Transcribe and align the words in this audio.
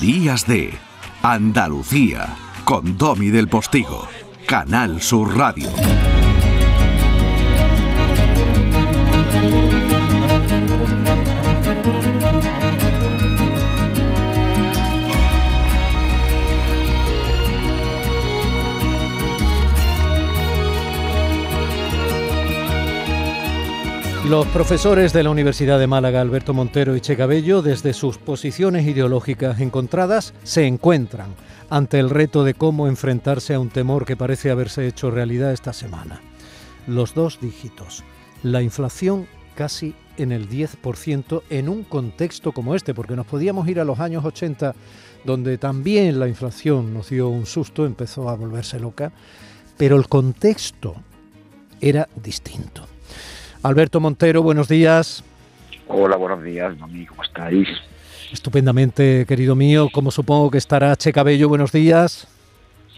Días 0.00 0.46
de 0.46 0.72
Andalucía 1.22 2.34
con 2.64 2.96
Domi 2.96 3.28
del 3.28 3.48
Postigo, 3.48 4.08
Canal 4.46 5.02
Sur 5.02 5.36
Radio. 5.36 5.68
Los 24.30 24.46
profesores 24.46 25.12
de 25.12 25.24
la 25.24 25.30
Universidad 25.30 25.80
de 25.80 25.88
Málaga, 25.88 26.20
Alberto 26.20 26.54
Montero 26.54 26.94
y 26.94 27.00
Che 27.00 27.16
Cabello, 27.16 27.62
desde 27.62 27.92
sus 27.92 28.16
posiciones 28.16 28.86
ideológicas 28.86 29.58
encontradas, 29.58 30.34
se 30.44 30.68
encuentran 30.68 31.34
ante 31.68 31.98
el 31.98 32.10
reto 32.10 32.44
de 32.44 32.54
cómo 32.54 32.86
enfrentarse 32.86 33.54
a 33.54 33.58
un 33.58 33.70
temor 33.70 34.04
que 34.04 34.16
parece 34.16 34.52
haberse 34.52 34.86
hecho 34.86 35.10
realidad 35.10 35.52
esta 35.52 35.72
semana. 35.72 36.20
Los 36.86 37.12
dos 37.12 37.40
dígitos. 37.40 38.04
La 38.44 38.62
inflación 38.62 39.26
casi 39.56 39.96
en 40.16 40.30
el 40.30 40.48
10% 40.48 41.42
en 41.50 41.68
un 41.68 41.82
contexto 41.82 42.52
como 42.52 42.76
este, 42.76 42.94
porque 42.94 43.16
nos 43.16 43.26
podíamos 43.26 43.66
ir 43.66 43.80
a 43.80 43.84
los 43.84 43.98
años 43.98 44.24
80, 44.24 44.76
donde 45.24 45.58
también 45.58 46.20
la 46.20 46.28
inflación 46.28 46.94
nos 46.94 47.10
dio 47.10 47.28
un 47.28 47.46
susto, 47.46 47.84
empezó 47.84 48.28
a 48.28 48.36
volverse 48.36 48.78
loca, 48.78 49.10
pero 49.76 49.96
el 49.96 50.06
contexto 50.06 50.94
era 51.80 52.08
distinto. 52.14 52.86
Alberto 53.62 54.00
Montero, 54.00 54.42
buenos 54.42 54.68
días. 54.68 55.22
Hola, 55.86 56.16
buenos 56.16 56.42
días, 56.42 56.78
Domi, 56.78 57.04
¿cómo 57.04 57.22
estáis? 57.22 57.68
Estupendamente, 58.32 59.26
querido 59.26 59.54
mío. 59.54 59.88
Como 59.92 60.10
supongo 60.10 60.50
que 60.50 60.56
estará 60.56 60.96
Che 60.96 61.12
Cabello, 61.12 61.48
buenos 61.48 61.70
días. 61.70 62.26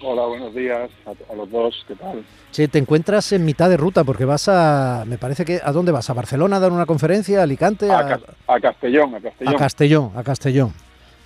Hola, 0.04 0.26
buenos 0.26 0.54
días 0.54 0.88
a, 1.06 1.34
los 1.34 1.50
dos, 1.50 1.84
¿qué 1.88 1.96
tal? 1.96 2.24
Che, 2.52 2.68
te 2.68 2.78
encuentras 2.78 3.32
en 3.32 3.44
mitad 3.44 3.68
de 3.68 3.76
ruta 3.76 4.04
porque 4.04 4.24
vas 4.24 4.48
a, 4.48 5.04
me 5.06 5.18
parece 5.18 5.44
que, 5.44 5.60
¿a 5.62 5.72
dónde 5.72 5.90
vas? 5.90 6.10
¿A 6.10 6.12
Barcelona 6.12 6.56
a 6.56 6.60
dar 6.60 6.70
una 6.70 6.86
conferencia? 6.86 7.40
¿A 7.40 7.42
Alicante? 7.42 7.90
A, 7.90 8.20
a, 8.46 8.60
Castellón, 8.60 9.14
a 9.14 9.20
Castellón. 9.20 9.54
A 9.54 9.58
Castellón, 9.58 10.12
a 10.14 10.22
Castellón. 10.22 10.72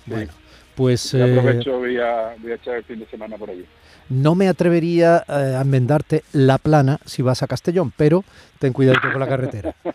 Bueno, 0.05 0.31
pues... 0.75 1.13
Eh, 1.13 1.23
aprovecho, 1.23 1.77
voy 1.77 1.97
a, 1.99 2.35
voy 2.39 2.51
a 2.51 2.55
echar 2.55 2.75
el 2.75 2.83
fin 2.85 2.99
de 2.99 3.07
semana 3.07 3.37
por 3.37 3.49
allí. 3.49 3.65
No 4.09 4.35
me 4.35 4.47
atrevería 4.47 5.23
eh, 5.27 5.55
a 5.57 5.61
enmendarte 5.61 6.23
la 6.33 6.57
plana 6.57 6.99
si 7.05 7.21
vas 7.21 7.43
a 7.43 7.47
Castellón, 7.47 7.91
pero 7.95 8.23
ten 8.59 8.73
cuidado 8.73 8.99
con 9.01 9.19
la 9.19 9.27
carretera. 9.27 9.75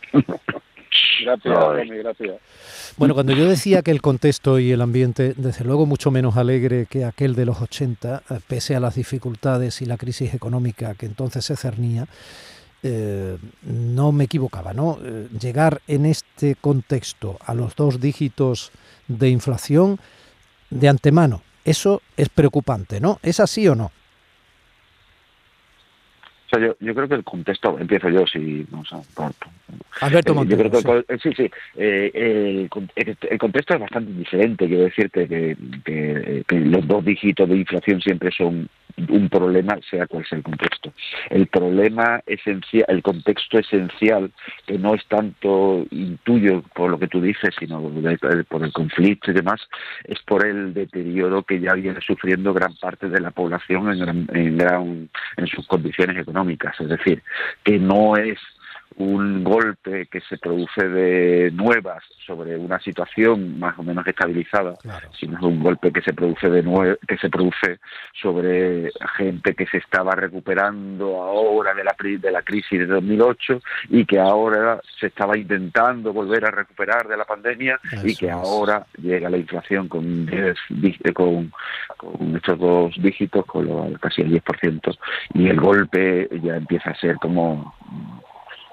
gracias, 1.24 1.88
gracias. 1.88 2.36
Bueno, 2.96 3.14
cuando 3.14 3.32
yo 3.32 3.48
decía 3.48 3.82
que 3.82 3.90
el 3.90 4.02
contexto 4.02 4.58
y 4.58 4.70
el 4.70 4.82
ambiente, 4.82 5.34
desde 5.36 5.64
luego, 5.64 5.86
mucho 5.86 6.10
menos 6.10 6.36
alegre 6.36 6.86
que 6.88 7.04
aquel 7.04 7.34
de 7.34 7.46
los 7.46 7.60
80, 7.60 8.22
eh, 8.28 8.40
pese 8.46 8.76
a 8.76 8.80
las 8.80 8.96
dificultades 8.96 9.80
y 9.80 9.86
la 9.86 9.96
crisis 9.96 10.34
económica 10.34 10.94
que 10.94 11.06
entonces 11.06 11.44
se 11.44 11.56
cernía, 11.56 12.06
eh, 12.82 13.38
no 13.62 14.12
me 14.12 14.24
equivocaba, 14.24 14.72
¿no? 14.74 14.98
llegar 15.40 15.80
en 15.86 16.04
este 16.04 16.56
contexto 16.60 17.38
a 17.46 17.54
los 17.54 17.76
dos 17.76 18.00
dígitos 18.00 18.72
de 19.06 19.28
inflación 19.28 20.00
de 20.68 20.88
antemano, 20.88 21.42
eso 21.64 22.02
es 22.16 22.28
preocupante, 22.28 23.00
¿no? 23.00 23.18
¿Es 23.22 23.40
así 23.40 23.68
o 23.68 23.74
no? 23.74 23.92
Yo, 26.58 26.76
yo 26.80 26.94
creo 26.94 27.08
que 27.08 27.14
el 27.14 27.24
contexto, 27.24 27.78
empiezo 27.78 28.08
yo, 28.08 28.26
si 28.26 28.66
vamos 28.70 28.92
a, 28.92 29.30
Alberto 30.00 30.34
Montero, 30.34 30.64
yo 30.64 30.82
creo 30.82 31.04
que, 31.04 31.18
sí, 31.18 31.30
sí, 31.36 31.50
eh, 31.76 32.10
el, 32.14 33.38
contexto 33.38 33.74
es 33.74 33.80
bastante 33.80 34.12
diferente, 34.12 34.66
quiero 34.66 34.84
decirte 34.84 35.28
que, 35.28 35.56
que, 35.84 36.60
los 36.60 36.86
dos 36.86 37.04
dígitos 37.04 37.48
de 37.48 37.56
inflación 37.56 38.00
siempre 38.00 38.30
son 38.30 38.68
un 39.08 39.28
problema, 39.28 39.78
sea 39.88 40.06
cual 40.06 40.24
sea 40.26 40.38
el 40.38 40.44
contexto. 40.44 40.92
El 41.30 41.46
problema 41.46 42.20
esencial, 42.26 42.84
el 42.88 43.02
contexto 43.02 43.58
esencial, 43.58 44.30
que 44.66 44.78
no 44.78 44.94
es 44.94 45.04
tanto 45.06 45.86
intuyo 45.90 46.62
por 46.74 46.90
lo 46.90 46.98
que 46.98 47.08
tú 47.08 47.20
dices, 47.20 47.54
sino 47.58 47.80
por 48.48 48.64
el 48.64 48.72
conflicto 48.72 49.30
y 49.30 49.34
demás, 49.34 49.60
es 50.04 50.20
por 50.22 50.46
el 50.46 50.74
deterioro 50.74 51.42
que 51.42 51.60
ya 51.60 51.74
viene 51.74 52.00
sufriendo 52.00 52.52
gran 52.52 52.74
parte 52.76 53.08
de 53.08 53.20
la 53.20 53.30
población 53.30 53.92
en, 53.92 54.28
en, 54.34 54.58
gran, 54.58 55.08
en 55.36 55.46
sus 55.46 55.66
condiciones 55.66 56.16
económicas 56.16 56.42
es 56.80 56.88
decir, 56.88 57.22
que 57.64 57.78
no 57.78 58.16
es 58.16 58.38
un 58.96 59.44
golpe 59.44 60.06
que 60.06 60.20
se 60.20 60.38
produce 60.38 60.88
de 60.88 61.50
nuevas 61.52 62.02
sobre 62.26 62.56
una 62.56 62.78
situación 62.80 63.58
más 63.58 63.78
o 63.78 63.82
menos 63.82 64.06
estabilizada, 64.06 64.76
sino 65.18 65.36
es 65.36 65.42
un 65.42 65.62
golpe 65.62 65.92
que 65.92 66.02
se 66.02 66.12
produce 66.12 66.48
de 66.48 66.62
que 67.06 67.18
se 67.18 67.28
produce 67.28 67.78
sobre 68.20 68.90
gente 69.16 69.54
que 69.54 69.66
se 69.66 69.78
estaba 69.78 70.14
recuperando 70.14 71.22
ahora 71.22 71.74
de 71.74 71.84
la 71.84 71.94
de 71.98 72.30
la 72.30 72.42
crisis 72.42 72.78
de 72.78 72.86
2008 72.86 73.60
y 73.90 74.04
que 74.04 74.18
ahora 74.18 74.80
se 74.98 75.06
estaba 75.06 75.36
intentando 75.36 76.12
volver 76.12 76.44
a 76.44 76.50
recuperar 76.50 77.06
de 77.06 77.16
la 77.16 77.24
pandemia 77.24 77.78
y 78.02 78.16
que 78.16 78.30
ahora 78.30 78.86
llega 78.98 79.30
la 79.30 79.36
inflación 79.36 79.88
con 79.88 80.28
con, 81.14 81.52
con 81.96 82.36
estos 82.36 82.58
dos 82.58 82.94
dígitos 83.02 83.44
con 83.46 83.66
lo, 83.66 83.92
casi 84.00 84.22
el 84.22 84.32
10% 84.42 84.98
y 85.34 85.48
el 85.48 85.60
golpe 85.60 86.28
ya 86.42 86.56
empieza 86.56 86.90
a 86.90 86.96
ser 86.96 87.16
como 87.16 87.74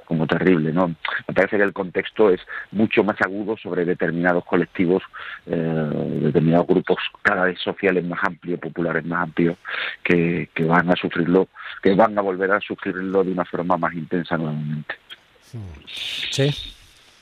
como 0.09 0.25
terrible. 0.25 0.73
¿no? 0.73 0.87
Me 1.27 1.33
parece 1.35 1.55
que 1.55 1.63
el 1.63 1.71
contexto 1.71 2.31
es 2.31 2.41
mucho 2.71 3.03
más 3.03 3.15
agudo 3.21 3.55
sobre 3.57 3.85
determinados 3.85 4.43
colectivos, 4.43 5.03
eh, 5.45 6.19
determinados 6.23 6.65
grupos 6.65 6.97
cada 7.21 7.45
vez 7.45 7.59
sociales 7.59 8.03
más 8.03 8.19
amplios, 8.23 8.59
populares 8.59 9.05
más 9.05 9.23
amplios, 9.23 9.55
que, 10.03 10.49
que 10.53 10.63
van 10.63 10.89
a 10.89 10.95
sufrirlo, 10.95 11.47
que 11.83 11.93
van 11.93 12.17
a 12.17 12.21
volver 12.21 12.51
a 12.51 12.59
sufrirlo 12.59 13.23
de 13.23 13.31
una 13.31 13.45
forma 13.45 13.77
más 13.77 13.93
intensa 13.93 14.35
nuevamente. 14.35 14.95
Sí. 15.85 16.49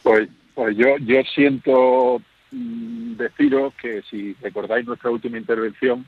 Pues, 0.01 0.29
pues 0.55 0.77
yo, 0.77 0.97
yo 0.99 1.21
siento 1.23 2.21
mm, 2.51 3.17
deciros 3.17 3.73
que 3.73 4.01
si 4.09 4.33
recordáis 4.41 4.87
nuestra 4.87 5.11
última 5.11 5.37
intervención, 5.37 6.07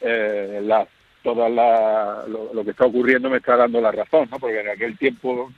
eh, 0.00 0.60
la, 0.64 0.86
toda 1.22 1.50
la, 1.50 2.24
lo, 2.28 2.54
lo, 2.54 2.64
que 2.64 2.70
está 2.70 2.86
ocurriendo 2.86 3.28
me 3.28 3.36
está 3.36 3.56
dando 3.56 3.78
la 3.80 3.92
razón, 3.92 4.28
¿no? 4.30 4.38
porque 4.38 4.60
en 4.60 4.70
aquel 4.70 4.96
tiempo 4.96 5.52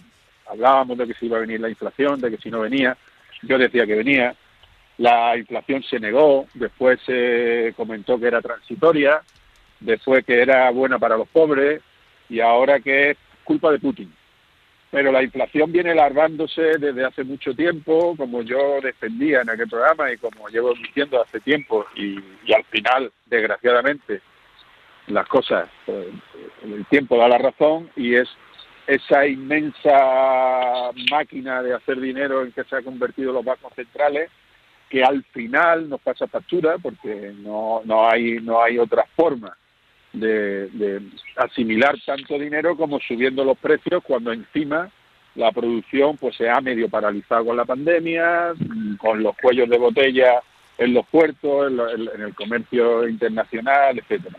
hablábamos 0.46 0.98
de 0.98 1.06
que 1.06 1.14
se 1.14 1.26
iba 1.26 1.36
a 1.36 1.40
venir 1.40 1.60
la 1.60 1.68
inflación, 1.68 2.20
de 2.20 2.30
que 2.30 2.38
si 2.38 2.50
no 2.50 2.60
venía, 2.60 2.96
yo 3.42 3.58
decía 3.58 3.86
que 3.86 3.94
venía, 3.94 4.34
la 4.98 5.36
inflación 5.36 5.82
se 5.82 5.98
negó, 5.98 6.46
después 6.54 7.00
se 7.04 7.74
comentó 7.76 8.18
que 8.18 8.26
era 8.26 8.40
transitoria, 8.40 9.22
después 9.80 10.24
que 10.24 10.40
era 10.40 10.70
buena 10.70 10.98
para 10.98 11.16
los 11.16 11.28
pobres 11.28 11.82
y 12.28 12.40
ahora 12.40 12.80
que 12.80 13.10
es 13.10 13.16
culpa 13.42 13.70
de 13.72 13.78
Putin. 13.78 14.12
Pero 14.90 15.10
la 15.10 15.24
inflación 15.24 15.72
viene 15.72 15.92
larvándose 15.94 16.78
desde 16.78 17.04
hace 17.04 17.24
mucho 17.24 17.52
tiempo, 17.52 18.14
como 18.16 18.42
yo 18.42 18.80
defendía 18.80 19.40
en 19.40 19.50
aquel 19.50 19.68
programa 19.68 20.12
y 20.12 20.18
como 20.18 20.48
llevo 20.48 20.72
diciendo 20.74 21.20
hace 21.20 21.40
tiempo, 21.40 21.84
y, 21.96 22.16
al 22.52 22.64
final, 22.70 23.10
desgraciadamente, 23.26 24.20
las 25.08 25.26
cosas, 25.26 25.68
pues, 25.84 26.06
el 26.62 26.86
tiempo 26.86 27.18
da 27.18 27.28
la 27.28 27.38
razón 27.38 27.90
y 27.96 28.14
es 28.14 28.28
esa 28.86 29.26
inmensa 29.26 30.90
máquina 31.10 31.62
de 31.62 31.74
hacer 31.74 32.00
dinero 32.00 32.42
en 32.42 32.52
que 32.52 32.64
se 32.64 32.76
han 32.76 32.84
convertido 32.84 33.32
los 33.32 33.44
bancos 33.44 33.72
centrales, 33.74 34.30
que 34.90 35.02
al 35.02 35.24
final 35.24 35.88
nos 35.88 36.00
pasa 36.00 36.26
factura 36.26 36.76
porque 36.78 37.32
no, 37.38 37.82
no, 37.84 38.08
hay, 38.08 38.38
no 38.40 38.62
hay 38.62 38.78
otra 38.78 39.04
forma 39.16 39.56
de, 40.12 40.68
de 40.68 41.02
asimilar 41.36 41.96
tanto 42.04 42.38
dinero 42.38 42.76
como 42.76 43.00
subiendo 43.00 43.44
los 43.44 43.58
precios 43.58 44.02
cuando 44.04 44.32
encima 44.32 44.90
la 45.34 45.50
producción 45.50 46.16
pues 46.16 46.36
se 46.36 46.48
ha 46.48 46.60
medio 46.60 46.88
paralizado 46.88 47.46
con 47.46 47.56
la 47.56 47.64
pandemia, 47.64 48.52
con 48.98 49.22
los 49.22 49.36
cuellos 49.36 49.68
de 49.68 49.78
botella 49.78 50.40
en 50.78 50.94
los 50.94 51.06
puertos, 51.06 51.72
en, 51.94 52.20
el 52.20 52.34
comercio 52.34 53.08
internacional, 53.08 53.98
etcétera. 53.98 54.36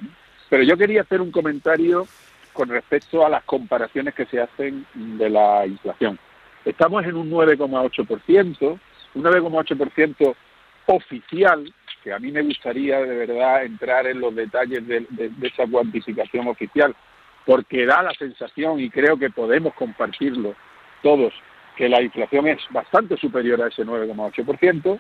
Pero 0.49 0.63
yo 0.63 0.77
quería 0.77 1.01
hacer 1.01 1.21
un 1.21 1.31
comentario 1.31 2.07
con 2.55 2.69
respecto 2.69 3.25
a 3.25 3.29
las 3.29 3.43
comparaciones 3.43 4.15
que 4.15 4.25
se 4.25 4.39
hacen 4.39 4.87
de 4.95 5.29
la 5.29 5.67
inflación. 5.67 6.17
Estamos 6.63 7.05
en 7.05 7.15
un 7.15 7.29
9,8%, 7.29 8.79
un 9.13 9.23
9,8% 9.23 10.35
oficial, 10.87 11.73
que 12.01 12.13
a 12.13 12.19
mí 12.19 12.31
me 12.31 12.41
gustaría 12.41 13.01
de 13.01 13.27
verdad 13.27 13.65
entrar 13.65 14.07
en 14.07 14.21
los 14.21 14.33
detalles 14.33 14.87
de, 14.87 15.05
esa 15.43 15.67
cuantificación 15.67 16.47
oficial, 16.47 16.95
porque 17.45 17.85
da 17.85 18.01
la 18.01 18.13
sensación, 18.13 18.79
y 18.79 18.89
creo 18.89 19.17
que 19.17 19.29
podemos 19.29 19.73
compartirlo 19.73 20.55
todos, 21.03 21.33
que 21.75 21.89
la 21.89 22.01
inflación 22.01 22.47
es 22.47 22.59
bastante 22.69 23.17
superior 23.17 23.61
a 23.61 23.67
ese 23.67 23.85
9,8%, 23.85 24.99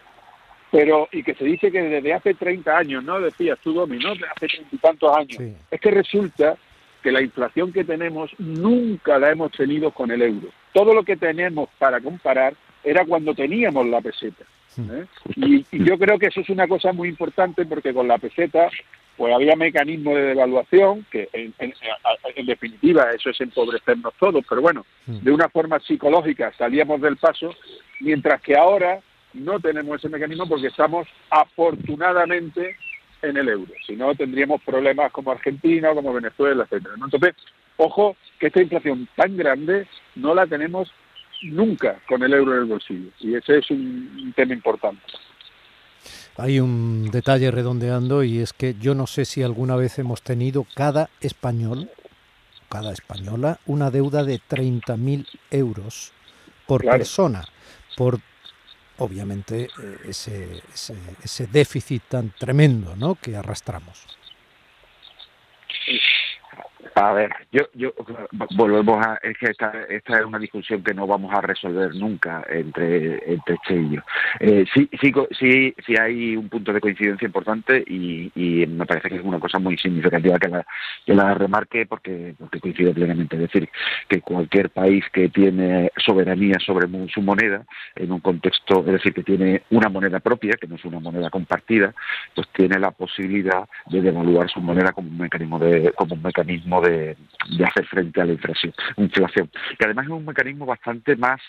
pero 0.71 1.07
y 1.11 1.23
que 1.23 1.35
se 1.35 1.45
dice 1.45 1.71
que 1.71 1.81
desde 1.81 2.13
hace 2.13 2.33
30 2.33 2.77
años, 2.77 3.03
¿no? 3.03 3.21
Decías 3.21 3.57
tú, 3.63 3.71
Domi, 3.71 3.97
¿no? 3.97 4.11
Hace 4.11 4.47
treinta 4.47 4.75
y 4.75 4.77
tantos 4.77 5.15
años. 5.15 5.37
Es 5.71 5.79
que 5.79 5.91
resulta 5.91 6.57
que 7.05 7.11
la 7.11 7.21
inflación 7.21 7.71
que 7.71 7.83
tenemos 7.83 8.31
nunca 8.39 9.19
la 9.19 9.29
hemos 9.29 9.51
tenido 9.51 9.91
con 9.91 10.09
el 10.09 10.23
euro. 10.23 10.47
Todo 10.73 10.91
lo 10.91 11.03
que 11.03 11.15
tenemos 11.15 11.69
para 11.77 12.01
comparar 12.01 12.55
era 12.83 13.05
cuando 13.05 13.35
teníamos 13.35 13.85
la 13.85 14.01
peseta. 14.01 14.43
¿eh? 14.79 15.05
Y, 15.35 15.63
yo 15.85 15.99
creo 15.99 16.17
que 16.17 16.25
eso 16.25 16.41
es 16.41 16.49
una 16.49 16.67
cosa 16.67 16.93
muy 16.93 17.07
importante 17.07 17.63
porque 17.67 17.93
con 17.93 18.07
la 18.07 18.17
peseta 18.17 18.69
pues 19.17 19.35
había 19.35 19.55
mecanismos 19.55 20.15
de 20.15 20.21
devaluación 20.23 21.05
que 21.11 21.29
en, 21.31 21.53
en, 21.59 22.45
definitiva 22.47 23.11
eso 23.11 23.29
es 23.29 23.39
empobrecernos 23.39 24.15
todos, 24.19 24.43
pero 24.49 24.63
bueno, 24.63 24.83
de 25.05 25.31
una 25.31 25.47
forma 25.49 25.79
psicológica 25.81 26.53
salíamos 26.57 27.01
del 27.01 27.17
paso, 27.17 27.53
mientras 28.01 28.41
que 28.41 28.57
ahora 28.57 28.99
no 29.33 29.59
tenemos 29.59 29.99
ese 29.99 30.09
mecanismo 30.09 30.49
porque 30.49 30.67
estamos 30.67 31.07
afortunadamente 31.29 32.75
en 33.25 33.37
el 33.37 33.49
euro, 33.49 33.71
si 33.85 33.95
no 33.95 34.13
tendríamos 34.15 34.61
problemas 34.63 35.11
como 35.11 35.31
Argentina, 35.31 35.93
como 35.93 36.13
Venezuela, 36.13 36.63
etcétera. 36.63 36.95
Entonces, 37.03 37.35
ojo 37.77 38.15
que 38.39 38.47
esta 38.47 38.61
inflación 38.61 39.07
tan 39.15 39.35
grande 39.37 39.87
no 40.15 40.33
la 40.33 40.47
tenemos 40.47 40.91
nunca 41.43 41.99
con 42.07 42.23
el 42.23 42.33
euro 42.33 42.53
en 42.53 42.59
el 42.59 42.65
bolsillo 42.65 43.09
y 43.19 43.35
ese 43.35 43.59
es 43.59 43.69
un, 43.69 44.33
tema 44.35 44.53
importante. 44.53 45.01
Hay 46.37 46.59
un 46.59 47.09
detalle 47.11 47.49
redondeando 47.49 48.23
y 48.23 48.39
es 48.39 48.51
que 48.51 48.75
yo 48.79 48.93
no 48.93 49.07
sé 49.07 49.25
si 49.25 49.41
alguna 49.41 49.75
vez 49.75 49.97
hemos 49.99 50.21
tenido 50.21 50.65
cada 50.75 51.09
español, 51.21 51.89
cada 52.69 52.91
española, 52.91 53.59
una 53.65 53.89
deuda 53.89 54.23
de 54.23 54.39
30.000 54.39 55.27
euros 55.51 56.11
por 56.67 56.83
persona, 56.83 57.45
por 57.95 58.19
obviamente 58.97 59.63
eh, 59.65 59.97
ese, 60.09 60.61
ese, 60.73 60.95
ese, 61.23 61.47
déficit 61.47 62.03
tan 62.09 62.31
tremendo 62.31 62.95
¿no? 62.95 63.15
que 63.15 63.35
arrastramos. 63.35 64.05
A 66.97 67.11
ver, 67.11 67.29
yo, 67.51 67.63
yo 67.73 67.93
volvemos 68.55 69.05
a 69.05 69.19
es 69.21 69.37
que 69.37 69.47
esta, 69.47 69.73
esta 69.89 70.17
es 70.17 70.25
una 70.25 70.39
discusión 70.39 70.81
que 70.81 70.93
no 70.93 71.05
vamos 71.05 71.33
a 71.33 71.41
resolver 71.41 71.93
nunca 71.93 72.41
entre 72.47 73.33
entre 73.33 73.57
Che 73.67 73.75
y 73.75 73.89
yo. 73.95 74.01
Eh, 74.39 74.65
sí, 74.73 74.89
sí, 75.01 75.11
sí, 75.37 75.75
sí 75.85 75.95
hay 75.99 76.37
un 76.37 76.47
punto 76.47 76.71
de 76.71 76.79
coincidencia 76.79 77.25
importante 77.25 77.83
y, 77.85 78.31
y 78.33 78.65
me 78.67 78.85
parece 78.85 79.09
que 79.09 79.15
es 79.15 79.23
una 79.23 79.41
cosa 79.41 79.59
muy 79.59 79.77
significativa 79.77 80.39
que 80.39 80.47
la, 80.47 80.65
que 81.05 81.13
la 81.13 81.33
remarque 81.33 81.85
porque 81.85 82.33
porque 82.39 82.61
coincide 82.61 82.93
plenamente. 82.93 83.35
Es 83.35 83.41
decir, 83.41 83.67
que 84.07 84.21
cualquier 84.21 84.69
país 84.69 85.03
que 85.11 85.27
tiene 85.27 85.91
soberanía 85.97 86.59
sobre 86.65 86.87
su 87.09 87.21
moneda 87.21 87.65
en 87.95 88.13
un 88.13 88.21
contexto, 88.21 88.79
es 88.79 88.93
decir, 88.93 89.13
que 89.13 89.23
tiene 89.23 89.63
una 89.69 89.89
moneda 89.89 90.21
propia, 90.21 90.53
que 90.53 90.67
no 90.67 90.75
es 90.75 90.85
una 90.85 91.01
moneda 91.01 91.29
compartida, 91.29 91.93
pues 92.33 92.47
tiene 92.53 92.79
la 92.79 92.91
posibilidad 92.91 93.67
de 93.87 94.01
devaluar 94.01 94.49
su 94.49 94.61
moneda 94.61 94.93
como 94.93 95.09
un 95.09 95.17
mecanismo 95.17 95.59
de 95.59 95.91
como 95.97 96.15
un 96.15 96.21
mecanismo 96.21 96.44
de, 96.45 97.17
hacer 97.65 97.85
frente 97.87 98.21
a 98.21 98.25
la 98.25 98.33
inflación, 98.33 98.73
que 99.77 99.85
además 99.85 100.05
es 100.05 100.11
un 100.11 100.25
mecanismo 100.25 100.65
bastante 100.65 101.15
más 101.15 101.41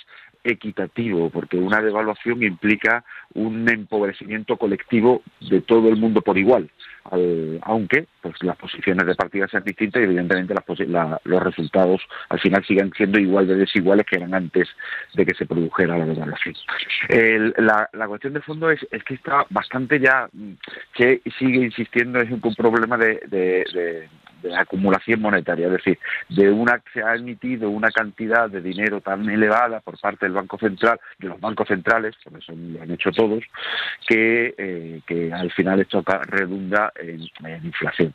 equitativo, 0.47 1.29
porque 1.31 1.57
una 1.57 1.81
devaluación 1.81 2.43
implica 2.43 3.05
un 3.35 3.69
empobrecimiento 3.69 4.57
colectivo 4.57 5.23
de 5.41 5.61
todo 5.61 5.89
el 5.89 5.97
mundo 5.97 6.23
por 6.23 6.39
igual, 6.39 6.71
aunque 7.63 8.07
pues 8.23 8.35
las 8.43 8.57
posiciones 8.57 9.07
de 9.07 9.15
partida 9.15 9.49
sean 9.49 9.65
distintas 9.65 10.01
y 10.01 10.05
evidentemente 10.05 10.55
los 11.25 11.43
resultados 11.43 12.01
al 12.29 12.41
final 12.41 12.65
sigan 12.65 12.93
siendo 12.97 13.19
igual 13.19 13.47
de 13.47 13.57
desiguales 13.57 14.07
que 14.07 14.17
eran 14.17 14.35
antes 14.35 14.69
de 15.15 15.27
que 15.27 15.35
se 15.35 15.47
produjera 15.47 15.99
la 15.99 16.07
devaluación. 16.07 16.55
la, 17.59 18.09
cuestión 18.09 18.35
de 18.35 18.41
fondo 18.41 18.71
es, 18.71 18.81
que 19.05 19.15
está 19.15 19.47
bastante 19.51 19.99
ya, 19.99 20.29
que 20.95 21.21
sigue 21.39 21.65
insistiendo 21.65 22.21
es 22.21 22.31
un, 22.31 22.41
problema 22.41 22.97
de 22.97 24.09
acumulación 24.55 25.21
monetaria, 25.21 25.67
es 25.67 25.73
decir, 25.73 25.99
de 26.29 26.51
una 26.51 26.83
se 26.93 27.03
ha 27.03 27.15
emitido 27.15 27.71
una 27.71 27.91
cantidad 27.91 28.49
de 28.51 28.61
dinero 28.61 29.01
tan 29.01 29.29
elevada 29.29 29.81
por 29.81 29.99
parte 29.99 30.27
del 30.27 30.35
Banco 30.35 30.59
Central, 30.59 31.01
de 31.19 31.29
los 31.29 31.41
bancos 31.41 31.69
centrales, 31.69 32.15
que 32.23 32.37
eso 32.37 32.53
lo 32.55 32.83
han 32.83 32.91
hecho 32.91 33.11
todos, 33.11 33.45
que, 34.07 34.55
eh, 34.57 35.01
que 35.07 35.33
al 35.33 35.51
final 35.53 35.81
esto 35.81 36.05
redunda 36.27 36.93
en, 36.97 37.27
inflación. 37.65 38.15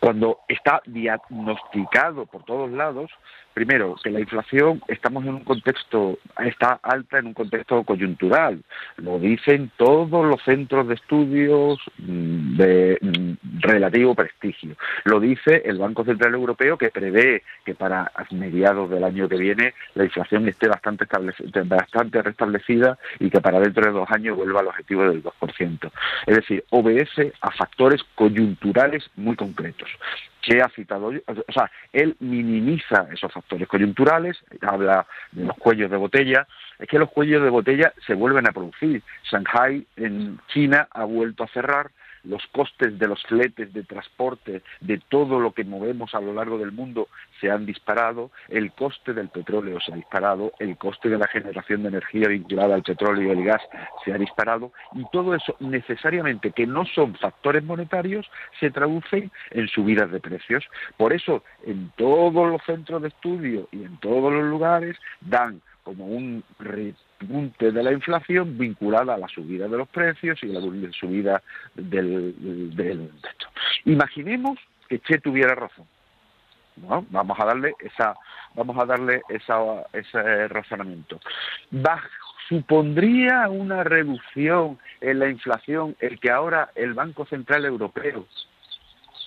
Cuando 0.00 0.40
está 0.48 0.82
diagnosticado 0.86 2.26
por 2.26 2.44
todos 2.44 2.70
lados, 2.70 3.10
primero, 3.60 3.94
que 4.02 4.08
la 4.08 4.20
inflación 4.20 4.80
estamos 4.88 5.22
en 5.24 5.34
un 5.34 5.44
contexto, 5.44 6.18
está 6.42 6.80
alta 6.82 7.18
en 7.18 7.26
un 7.26 7.34
contexto 7.34 7.84
coyuntural. 7.84 8.62
Lo 8.96 9.18
dicen 9.18 9.70
todos 9.76 10.24
los 10.24 10.42
centros 10.44 10.88
de 10.88 10.94
estudios 10.94 11.78
de 11.98 12.96
mm, 13.02 13.60
relativo 13.60 14.14
prestigio. 14.14 14.76
Lo 15.04 15.20
dice 15.20 15.60
el 15.66 15.76
Banco 15.76 16.06
Central 16.06 16.32
Europeo 16.32 16.78
que 16.78 16.88
prevé 16.88 17.42
que 17.62 17.74
para 17.74 18.10
mediados 18.30 18.88
del 18.88 19.04
año 19.04 19.28
que 19.28 19.36
viene 19.36 19.74
la 19.94 20.04
inflación 20.04 20.48
esté 20.48 20.66
bastante, 20.66 21.04
bastante 21.64 22.22
restablecida 22.22 22.98
y 23.18 23.28
que 23.28 23.42
para 23.42 23.60
dentro 23.60 23.84
de 23.84 23.92
dos 23.92 24.10
años 24.10 24.38
vuelva 24.38 24.60
al 24.60 24.68
objetivo 24.68 25.02
del 25.02 25.22
2%. 25.22 25.90
Es 26.26 26.36
decir, 26.36 26.64
obedece 26.70 27.34
a 27.42 27.50
factores 27.50 28.02
coyunturales 28.14 29.04
muy 29.16 29.36
concretos 29.36 29.90
que 30.42 30.60
ha 30.62 30.68
citado, 30.70 31.08
o 31.08 31.52
sea, 31.52 31.70
él 31.92 32.16
minimiza 32.20 33.06
esos 33.12 33.32
factores 33.32 33.68
coyunturales, 33.68 34.38
habla 34.62 35.06
de 35.32 35.44
los 35.44 35.56
cuellos 35.56 35.90
de 35.90 35.96
botella, 35.96 36.46
es 36.78 36.88
que 36.88 36.98
los 36.98 37.10
cuellos 37.10 37.42
de 37.42 37.50
botella 37.50 37.92
se 38.06 38.14
vuelven 38.14 38.48
a 38.48 38.52
producir. 38.52 39.02
Shanghai 39.30 39.86
en 39.96 40.38
China 40.48 40.88
ha 40.90 41.04
vuelto 41.04 41.44
a 41.44 41.48
cerrar, 41.48 41.90
los 42.24 42.44
costes 42.48 42.98
de 42.98 43.08
los 43.08 43.22
fletes 43.24 43.72
de 43.72 43.82
transporte 43.84 44.62
de 44.80 45.00
todo 45.08 45.40
lo 45.40 45.52
que 45.52 45.64
movemos 45.64 46.14
a 46.14 46.20
lo 46.20 46.34
largo 46.34 46.58
del 46.58 46.72
mundo 46.72 47.08
se 47.40 47.50
han 47.50 47.66
disparado, 47.66 48.30
el 48.48 48.72
coste 48.72 49.14
del 49.14 49.28
petróleo 49.28 49.80
se 49.80 49.92
ha 49.92 49.96
disparado, 49.96 50.52
el 50.58 50.76
coste 50.76 51.08
de 51.08 51.18
la 51.18 51.26
generación 51.28 51.82
de 51.82 51.88
energía 51.88 52.28
vinculada 52.28 52.74
al 52.74 52.82
petróleo 52.82 53.28
y 53.28 53.38
el 53.38 53.44
gas 53.44 53.62
se 54.04 54.12
ha 54.12 54.18
disparado 54.18 54.72
y 54.94 55.04
todo 55.10 55.34
eso 55.34 55.56
necesariamente 55.60 56.52
que 56.52 56.66
no 56.66 56.84
son 56.84 57.14
factores 57.14 57.64
monetarios 57.64 58.30
se 58.58 58.70
traducen 58.70 59.30
en 59.50 59.68
subidas 59.68 60.10
de 60.10 60.20
precios. 60.20 60.64
Por 60.96 61.12
eso 61.12 61.42
en 61.64 61.90
todos 61.96 62.50
los 62.50 62.62
centros 62.64 63.02
de 63.02 63.08
estudio 63.08 63.68
y 63.72 63.84
en 63.84 63.96
todos 63.98 64.32
los 64.32 64.44
lugares 64.44 64.96
dan 65.20 65.60
como 65.90 66.06
un 66.06 66.44
punte 67.26 67.72
de 67.72 67.82
la 67.82 67.92
inflación 67.92 68.56
vinculada 68.56 69.14
a 69.14 69.18
la 69.18 69.26
subida 69.26 69.66
de 69.66 69.76
los 69.76 69.88
precios 69.88 70.38
y 70.44 70.46
la 70.46 70.60
subida 70.92 71.42
del, 71.74 72.76
del, 72.76 73.10
Imaginemos 73.86 74.56
que 74.88 75.00
Che 75.00 75.18
tuviera 75.18 75.56
razón. 75.56 75.86
Vamos 76.76 77.36
a 77.40 77.44
darle 77.44 77.74
esa, 77.80 78.14
vamos 78.54 78.78
a 78.78 78.86
darle 78.86 79.22
esa, 79.30 79.84
ese 79.92 80.46
razonamiento. 80.46 81.18
supondría 82.48 83.48
una 83.48 83.82
reducción 83.82 84.78
en 85.00 85.18
la 85.18 85.28
inflación 85.28 85.96
el 85.98 86.20
que 86.20 86.30
ahora 86.30 86.70
el 86.76 86.94
Banco 86.94 87.26
Central 87.26 87.64
Europeo 87.64 88.26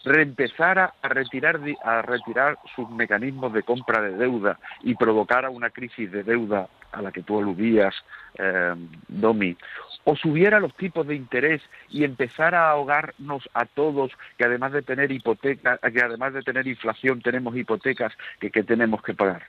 reempezara 0.04 0.94
a 1.02 1.08
retirar, 1.08 1.60
a 1.84 2.02
retirar 2.02 2.58
sus 2.76 2.90
mecanismos 2.90 3.54
de 3.54 3.64
compra 3.64 4.02
de 4.02 4.18
deuda 4.18 4.60
y 4.82 4.96
provocara 4.96 5.50
una 5.50 5.70
crisis 5.70 6.12
de 6.12 6.24
deuda 6.24 6.68
a 6.92 7.02
la 7.02 7.12
que 7.12 7.24
tú 7.24 7.40
aludías, 7.40 7.96
eh, 8.36 8.76
Domi, 9.08 9.58
o 10.04 10.16
subiera 10.16 10.60
los 10.60 10.76
tipos 10.76 11.08
de 11.08 11.16
interés 11.16 11.62
y 11.90 12.04
empezara 12.04 12.68
a 12.68 12.72
ahogarnos 12.72 13.50
a 13.54 13.66
todos, 13.66 14.12
que 14.38 14.46
además 14.46 14.74
de 14.74 14.82
tener 14.82 15.12
hipotecas, 15.12 15.80
que 15.80 16.02
además 16.02 16.34
de 16.34 16.44
tener 16.44 16.68
inflación 16.68 17.22
tenemos 17.22 17.56
hipotecas 17.56 18.14
que, 18.40 18.52
que 18.52 18.64
tenemos 18.64 19.02
que 19.02 19.14
pagar. 19.14 19.44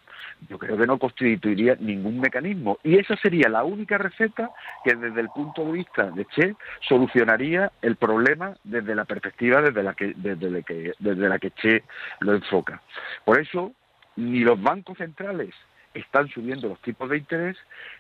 Yo 0.49 0.59
creo 0.59 0.77
que 0.77 0.87
no 0.87 0.99
constituiría 0.99 1.77
ningún 1.79 2.21
mecanismo. 2.21 2.79
Y 2.83 2.99
esa 2.99 3.17
sería 3.17 3.49
la 3.49 3.65
única 3.65 3.99
receta 3.99 4.51
que 4.85 4.95
desde 4.95 5.21
el 5.21 5.29
punto 5.29 5.65
de 5.65 5.73
vista 5.73 6.11
de 6.11 6.25
Che 6.27 6.55
solucionaría 6.87 7.73
el 7.83 7.97
problema 7.97 8.55
desde 8.65 8.95
la 8.95 9.05
perspectiva 9.05 9.63
desde 9.63 9.83
la 9.83 9.95
que, 9.95 10.13
desde 10.17 10.51
la 10.51 10.63
que, 10.63 10.93
desde 10.99 11.29
la 11.29 11.39
que 11.39 11.51
Che 11.53 11.85
lo 12.21 12.35
enfoca. 12.35 12.83
Por 13.25 13.41
eso, 13.41 13.73
ni 14.17 14.41
los 14.41 14.61
bancos 14.61 14.99
centrales 14.99 15.55
están 15.95 16.29
subiendo 16.29 16.69
los 16.69 16.81
tipos 16.81 17.09
de 17.09 17.19
interés, 17.19 17.57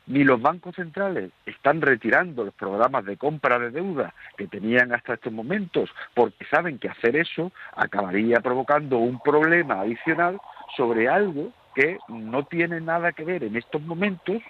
ni 0.06 0.24
los 0.24 0.40
bancos 0.42 0.74
centrales 0.74 1.30
están 1.46 1.80
retirando 1.80 2.44
los 2.44 2.54
programas 2.54 3.04
de 3.04 3.16
compra 3.16 3.58
de 3.58 3.70
deuda 3.70 4.12
que 4.36 4.48
tenían 4.48 4.92
hasta 4.92 5.14
estos 5.14 5.32
momentos, 5.32 5.90
porque 6.12 6.44
saben 6.46 6.78
que 6.78 6.88
hacer 6.88 7.16
eso 7.16 7.52
acabaría 7.76 8.40
provocando 8.40 8.98
un 8.98 9.20
problema 9.20 9.80
adicional 9.80 10.38
sobre 10.76 11.08
algo 11.08 11.52
que 11.74 11.98
no 12.08 12.44
tiene 12.44 12.80
nada 12.80 13.12
que 13.12 13.24
ver 13.24 13.44
en 13.44 13.56
estos 13.56 13.82
momentos 13.82 14.42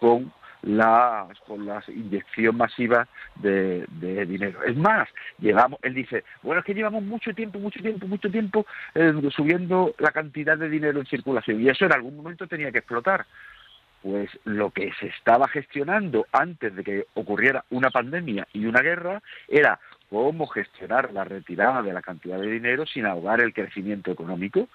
con 0.00 0.32
la, 0.62 1.28
con 1.46 1.66
la 1.66 1.82
inyección 1.88 2.56
masiva 2.56 3.06
de, 3.36 3.86
dinero. 4.26 4.62
Es 4.64 4.76
más, 4.76 5.08
llevamos, 5.38 5.78
él 5.82 5.94
dice, 5.94 6.24
bueno, 6.42 6.60
es 6.60 6.64
que 6.64 6.74
llevamos 6.74 7.02
mucho 7.02 7.34
tiempo, 7.34 7.58
mucho 7.58 7.80
tiempo, 7.80 8.06
mucho 8.06 8.30
tiempo 8.30 8.66
eh, 8.94 9.12
subiendo 9.34 9.94
la 9.98 10.12
cantidad 10.12 10.56
de 10.56 10.68
dinero 10.68 11.00
en 11.00 11.06
circulación 11.06 11.60
y 11.60 11.68
eso 11.68 11.84
en 11.84 11.92
algún 11.92 12.16
momento 12.16 12.46
tenía 12.46 12.72
que 12.72 12.78
explotar. 12.78 13.26
Pues 14.02 14.28
lo 14.44 14.70
que 14.70 14.92
se 14.98 15.06
estaba 15.06 15.46
gestionando 15.46 16.26
antes 16.32 16.74
de 16.74 16.82
que 16.82 17.06
ocurriera 17.14 17.64
una 17.70 17.90
pandemia 17.90 18.48
y 18.52 18.66
una 18.66 18.80
guerra 18.80 19.22
era 19.46 19.78
cómo 20.10 20.48
gestionar 20.48 21.12
la 21.12 21.22
retirada 21.22 21.82
de 21.82 21.92
la 21.92 22.02
cantidad 22.02 22.38
de 22.40 22.50
dinero 22.50 22.84
sin 22.84 23.06
ahogar 23.06 23.40
el 23.40 23.54
crecimiento 23.54 24.10
económico. 24.10 24.68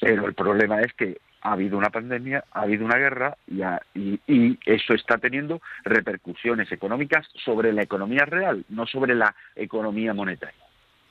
Pero 0.00 0.26
el 0.26 0.34
problema 0.34 0.80
es 0.80 0.92
que 0.92 1.18
ha 1.48 1.52
habido 1.52 1.78
una 1.78 1.88
pandemia, 1.88 2.44
ha 2.52 2.62
habido 2.62 2.84
una 2.84 2.98
guerra 2.98 3.36
y, 3.46 4.58
eso 4.66 4.92
está 4.94 5.16
teniendo 5.16 5.60
repercusiones 5.84 6.70
económicas 6.72 7.26
sobre 7.44 7.72
la 7.72 7.82
economía 7.82 8.26
real, 8.26 8.64
no 8.68 8.86
sobre 8.86 9.14
la 9.14 9.34
economía 9.56 10.12
monetaria. 10.12 10.67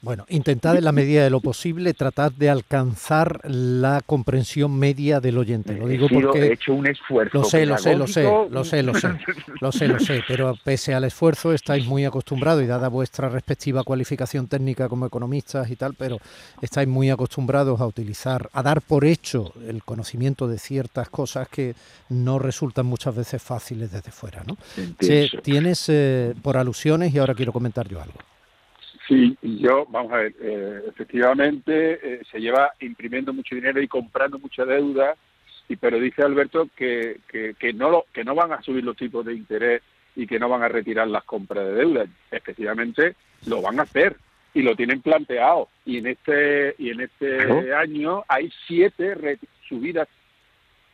Bueno, 0.07 0.25
intentad 0.29 0.77
en 0.77 0.85
la 0.85 0.93
medida 0.93 1.21
de 1.21 1.29
lo 1.29 1.41
posible 1.41 1.93
tratar 1.93 2.31
de 2.31 2.49
alcanzar 2.49 3.41
la 3.43 3.99
comprensión 4.05 4.73
media 4.79 5.19
del 5.19 5.37
oyente. 5.37 5.73
Lo 5.73 5.85
digo 5.85 6.07
porque 6.07 6.39
he 6.39 6.53
hecho 6.53 6.73
un 6.75 6.87
esfuerzo. 6.87 7.39
Lo 7.39 7.43
sé, 7.43 7.65
lo 7.65 7.77
sé, 7.77 7.97
lo 7.97 8.07
sé, 8.07 8.23
lo 8.23 8.63
sé, 8.63 8.83
lo 8.83 8.93
sé, 8.93 9.09
lo 9.59 9.71
sé, 9.73 9.87
lo 9.89 9.99
sé. 9.99 10.23
Pero 10.25 10.55
pese 10.63 10.93
al 10.93 11.03
esfuerzo 11.03 11.51
estáis 11.51 11.85
muy 11.85 12.05
acostumbrados 12.05 12.63
y 12.63 12.67
dada 12.67 12.87
vuestra 12.87 13.27
respectiva 13.27 13.83
cualificación 13.83 14.47
técnica 14.47 14.87
como 14.87 15.05
economistas 15.05 15.69
y 15.69 15.75
tal, 15.75 15.93
pero 15.93 16.19
estáis 16.61 16.87
muy 16.87 17.09
acostumbrados 17.09 17.81
a 17.81 17.85
utilizar, 17.85 18.49
a 18.53 18.63
dar 18.63 18.79
por 18.79 19.03
hecho 19.03 19.51
el 19.67 19.83
conocimiento 19.83 20.47
de 20.47 20.57
ciertas 20.57 21.09
cosas 21.09 21.49
que 21.49 21.75
no 22.07 22.39
resultan 22.39 22.85
muchas 22.85 23.13
veces 23.13 23.43
fáciles 23.43 23.91
desde 23.91 24.11
fuera, 24.11 24.41
¿no? 24.47 24.55
tienes 25.43 25.89
eh, 25.89 26.33
por 26.41 26.55
alusiones 26.55 27.13
y 27.13 27.17
ahora 27.17 27.35
quiero 27.35 27.51
comentar 27.51 27.89
yo 27.89 28.01
algo. 28.01 28.19
Sí, 29.07 29.37
yo, 29.41 29.85
vamos 29.89 30.11
a 30.11 30.17
ver, 30.17 30.33
eh, 30.41 30.81
efectivamente 30.87 31.99
eh, 32.03 32.21
se 32.29 32.39
lleva 32.39 32.73
imprimiendo 32.81 33.31
mucho 33.31 33.55
dinero 33.55 33.81
y 33.81 33.87
comprando 33.87 34.37
mucha 34.37 34.65
deuda, 34.65 35.15
y 35.69 35.77
pero 35.77 35.99
dice 35.99 36.23
Alberto 36.23 36.69
que, 36.75 37.21
que, 37.27 37.73
no 37.73 37.89
lo, 37.89 38.05
que 38.11 38.25
no 38.25 38.35
van 38.35 38.51
a 38.51 38.61
subir 38.61 38.83
los 38.83 38.97
tipos 38.97 39.25
de 39.25 39.33
interés 39.33 39.81
y 40.15 40.27
que 40.27 40.39
no 40.39 40.49
van 40.49 40.63
a 40.63 40.67
retirar 40.67 41.07
las 41.07 41.23
compras 41.23 41.65
de 41.65 41.73
deuda. 41.73 42.05
Efectivamente, 42.31 43.15
lo 43.45 43.61
van 43.61 43.79
a 43.79 43.83
hacer 43.83 44.17
y 44.53 44.61
lo 44.61 44.75
tienen 44.75 45.01
planteado. 45.01 45.69
Y 45.85 45.97
en 45.97 46.07
este 46.07 46.75
y 46.77 46.89
en 46.89 47.01
este 47.01 47.73
año 47.73 48.23
hay 48.27 48.51
siete 48.65 49.39
subidas 49.67 50.07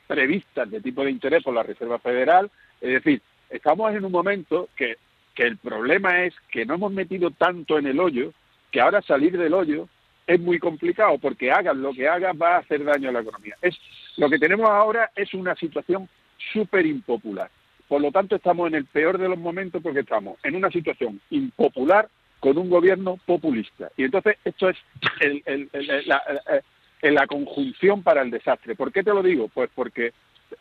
previstas 0.07 0.69
de 0.69 0.81
tipo 0.81 1.03
de 1.03 1.11
interés 1.11 1.43
por 1.43 1.53
la 1.53 1.63
Reserva 1.63 1.99
Federal. 1.99 2.51
Es 2.81 2.93
decir, 2.93 3.21
estamos 3.49 3.93
en 3.95 4.05
un 4.05 4.11
momento 4.11 4.69
que 4.75 4.97
que 5.33 5.43
el 5.43 5.57
problema 5.57 6.23
es 6.23 6.33
que 6.51 6.65
no 6.65 6.75
hemos 6.75 6.91
metido 6.91 7.31
tanto 7.31 7.77
en 7.77 7.87
el 7.87 7.99
hoyo 7.99 8.33
que 8.71 8.81
ahora 8.81 9.01
salir 9.01 9.37
del 9.37 9.53
hoyo 9.53 9.87
es 10.25 10.39
muy 10.39 10.59
complicado 10.59 11.17
porque 11.17 11.51
hagan 11.51 11.81
lo 11.81 11.93
que 11.93 12.07
hagan 12.07 12.37
va 12.41 12.55
a 12.55 12.59
hacer 12.59 12.83
daño 12.83 13.09
a 13.09 13.11
la 13.11 13.21
economía. 13.21 13.55
Es 13.61 13.77
lo 14.17 14.29
que 14.29 14.39
tenemos 14.39 14.69
ahora 14.69 15.11
es 15.15 15.33
una 15.33 15.55
situación 15.55 16.07
súper 16.51 16.85
impopular. 16.85 17.49
Por 17.87 18.01
lo 18.01 18.11
tanto, 18.11 18.35
estamos 18.35 18.67
en 18.67 18.75
el 18.75 18.85
peor 18.85 19.17
de 19.17 19.29
los 19.29 19.37
momentos 19.37 19.81
porque 19.81 19.99
estamos 19.99 20.37
en 20.43 20.55
una 20.55 20.71
situación 20.71 21.19
impopular 21.29 22.09
con 22.39 22.57
un 22.57 22.69
gobierno 22.69 23.19
populista. 23.25 23.91
Y 23.97 24.03
entonces 24.03 24.37
esto 24.43 24.69
es 24.69 24.77
la, 26.05 26.21
la, 27.01 27.27
conjunción 27.27 28.03
para 28.03 28.21
el 28.21 28.31
desastre. 28.31 28.75
¿Por 28.75 28.91
qué 28.91 29.03
te 29.03 29.13
lo 29.13 29.21
digo? 29.21 29.47
Pues 29.49 29.69
porque 29.75 30.13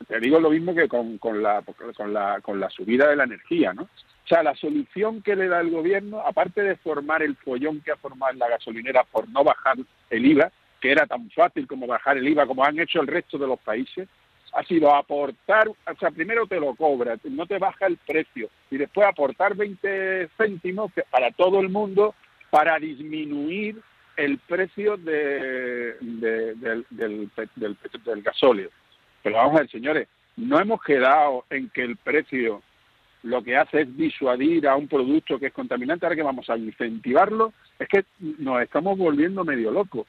te 0.07 0.21
digo 0.21 0.41
lo 0.41 0.51
mismo 0.51 0.75
que 0.75 0.89
con, 0.89 1.19
con, 1.19 1.43
la, 1.43 1.63
con, 1.97 2.13
la, 2.13 2.41
con 2.41 2.61
la 2.61 2.71
subida 2.71 3.09
de 3.09 3.17
la 3.17 3.25
energía, 3.25 3.73
¿no? 3.73 3.83
O 3.83 4.29
sea, 4.29 4.43
la 4.43 4.55
solución 4.55 5.23
que 5.23 5.35
le 5.35 5.49
da 5.49 5.61
el 5.61 5.71
gobierno, 5.71 6.21
aparte 6.21 6.63
de 6.63 6.77
formar 6.77 7.23
el 7.23 7.37
follón 7.37 7.81
que 7.81 7.93
ha 7.93 7.97
formado 7.97 8.33
en 8.33 8.39
la 8.39 8.49
gasolinera 8.49 9.05
por 9.05 9.29
no 9.29 9.43
bajar 9.43 9.77
el 10.11 10.27
IVA, 10.27 10.53
que 10.81 10.93
era 10.93 11.07
tan 11.07 11.29
fácil 11.31 11.67
como 11.67 11.87
bajar 11.87 12.19
el 12.19 12.29
IVA, 12.29 12.47
como 12.47 12.65
han 12.65 12.79
hecho 12.79 13.01
el 13.01 13.09
resto 13.09 13.37
de 13.37 13.47
los 13.47 13.59
países, 13.61 14.09
ha 14.53 14.63
sido 14.65 14.95
aportar, 14.95 15.69
o 15.69 15.77
sea, 15.99 16.11
primero 16.11 16.47
te 16.47 16.61
lo 16.61 16.75
cobra, 16.75 17.17
no 17.25 17.47
te 17.47 17.59
baja 17.59 17.87
el 17.87 17.97
precio, 17.97 18.51
y 18.71 18.77
después 18.77 19.07
aportar 19.07 19.57
20 19.57 20.29
céntimos 20.37 20.93
para 21.11 21.31
todo 21.33 21.61
el 21.61 21.69
mundo 21.69 22.15
para 22.51 22.79
disminuir 22.79 23.81
el 24.17 24.39
precio 24.39 24.99
de, 24.99 25.97
del, 26.01 26.87
del, 26.91 27.31
del 28.05 28.23
gasóleo. 28.23 28.71
Pero 29.23 29.37
vamos 29.37 29.57
a 29.57 29.61
ver, 29.61 29.71
señores, 29.71 30.09
no 30.37 30.59
hemos 30.61 30.83
quedado 30.83 31.45
en 31.51 31.69
que 31.71 31.83
el 31.83 31.97
precio 31.97 32.63
lo 33.23 33.43
que 33.43 33.57
hace 33.57 33.83
es 33.83 33.97
disuadir 33.97 34.67
a 34.67 34.77
un 34.77 34.89
producto 34.89 35.39
que 35.39 35.47
es 35.47 35.53
contaminante, 35.53 36.05
ahora 36.05 36.17
que 36.17 36.23
vamos 36.23 36.51
a 36.51 36.57
incentivarlo, 36.57 37.53
es 37.79 37.89
que 37.89 38.05
nos 38.19 38.61
estamos 38.63 38.99
volviendo 38.99 39.45
medio 39.45 39.71
locos. 39.71 40.07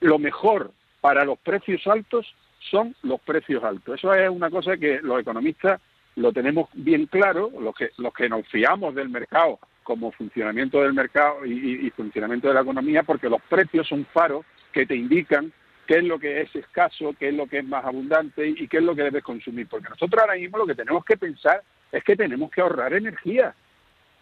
Lo 0.00 0.18
mejor 0.18 0.70
para 1.00 1.24
los 1.24 1.38
precios 1.38 1.86
altos 1.86 2.32
son 2.70 2.94
los 3.02 3.20
precios 3.20 3.64
altos. 3.64 3.98
Eso 3.98 4.14
es 4.14 4.30
una 4.30 4.50
cosa 4.50 4.76
que 4.76 5.00
los 5.02 5.20
economistas 5.20 5.80
lo 6.14 6.32
tenemos 6.32 6.68
bien 6.74 7.06
claro, 7.06 7.50
los 7.58 7.74
que, 7.74 7.90
los 7.96 8.12
que 8.12 8.28
nos 8.28 8.46
fiamos 8.46 8.94
del 8.94 9.08
mercado 9.08 9.58
como 9.82 10.12
funcionamiento 10.12 10.80
del 10.80 10.92
mercado 10.92 11.44
y, 11.44 11.86
y 11.86 11.90
funcionamiento 11.90 12.46
de 12.46 12.54
la 12.54 12.60
economía, 12.60 13.02
porque 13.02 13.28
los 13.28 13.42
precios 13.42 13.88
son 13.88 14.06
faros 14.12 14.44
que 14.72 14.86
te 14.86 14.94
indican 14.94 15.52
qué 15.86 15.98
es 15.98 16.04
lo 16.04 16.18
que 16.18 16.42
es 16.42 16.54
escaso, 16.54 17.14
qué 17.18 17.28
es 17.28 17.34
lo 17.34 17.46
que 17.46 17.58
es 17.58 17.64
más 17.64 17.84
abundante 17.84 18.46
y 18.48 18.68
qué 18.68 18.78
es 18.78 18.82
lo 18.82 18.94
que 18.94 19.02
debes 19.02 19.24
consumir. 19.24 19.66
Porque 19.68 19.88
nosotros 19.88 20.20
ahora 20.20 20.36
mismo 20.36 20.58
lo 20.58 20.66
que 20.66 20.74
tenemos 20.74 21.04
que 21.04 21.16
pensar 21.16 21.62
es 21.90 22.02
que 22.04 22.16
tenemos 22.16 22.50
que 22.50 22.60
ahorrar 22.60 22.94
energía. 22.94 23.54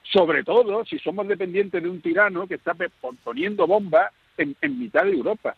Sobre 0.03 0.43
todo 0.43 0.85
si 0.85 0.99
somos 0.99 1.29
dependientes 1.29 1.83
de 1.83 1.89
un 1.89 2.01
tirano 2.01 2.47
que 2.47 2.55
está 2.55 2.75
poniendo 3.23 3.67
bombas 3.67 4.11
en, 4.37 4.79
mitad 4.79 5.05
de 5.05 5.13
Europa. 5.13 5.55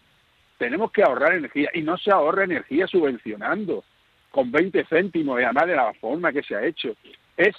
Tenemos 0.58 0.90
que 0.90 1.02
ahorrar 1.02 1.34
energía 1.34 1.70
y 1.74 1.82
no 1.82 1.96
se 1.96 2.10
ahorra 2.10 2.44
energía 2.44 2.86
subvencionando 2.86 3.84
con 4.30 4.50
20 4.50 4.84
céntimos 4.84 5.40
y 5.40 5.44
además 5.44 5.66
de 5.66 5.76
la 5.76 5.92
forma 5.94 6.32
que 6.32 6.42
se 6.42 6.56
ha 6.56 6.64
hecho. 6.64 6.94
Es 7.36 7.54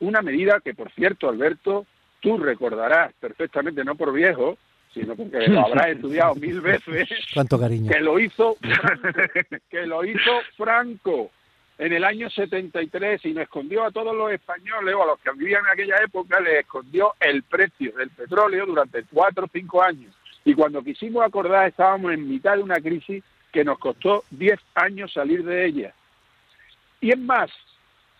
una 0.00 0.22
medida 0.22 0.60
que, 0.60 0.74
por 0.74 0.90
cierto, 0.92 1.28
Alberto, 1.28 1.86
tú 2.20 2.38
recordarás 2.38 3.12
perfectamente, 3.14 3.84
no 3.84 3.94
por 3.94 4.12
viejo, 4.12 4.58
sino 4.96 5.14
porque 5.14 5.46
lo 5.48 5.60
habrás 5.60 5.86
estudiado 5.96 6.34
mil 6.36 6.60
veces. 6.60 7.08
Cuánto 7.34 7.60
cariño. 7.60 7.92
Que 7.92 8.00
lo 8.00 8.18
hizo 8.18 8.56
que 9.70 9.86
lo 9.86 10.04
hizo 10.04 10.40
Franco 10.56 11.30
en 11.78 11.92
el 11.92 12.04
año 12.04 12.30
73 12.30 13.24
y 13.26 13.34
nos 13.34 13.42
escondió 13.42 13.84
a 13.84 13.90
todos 13.90 14.16
los 14.16 14.32
españoles 14.32 14.94
o 14.94 15.02
a 15.02 15.06
los 15.06 15.20
que 15.20 15.30
vivían 15.32 15.62
en 15.66 15.72
aquella 15.72 15.96
época, 16.02 16.40
les 16.40 16.60
escondió 16.60 17.12
el 17.20 17.42
precio 17.42 17.92
del 17.92 18.08
petróleo 18.10 18.64
durante 18.64 19.04
cuatro 19.12 19.44
o 19.44 19.50
cinco 19.52 19.82
años. 19.82 20.14
Y 20.44 20.54
cuando 20.54 20.82
quisimos 20.82 21.22
acordar 21.24 21.68
estábamos 21.68 22.12
en 22.12 22.28
mitad 22.28 22.56
de 22.56 22.62
una 22.62 22.80
crisis 22.80 23.22
que 23.52 23.64
nos 23.64 23.78
costó 23.78 24.24
diez 24.30 24.58
años 24.74 25.12
salir 25.12 25.44
de 25.44 25.66
ella. 25.66 25.94
Y 27.02 27.10
es 27.10 27.18
más, 27.18 27.50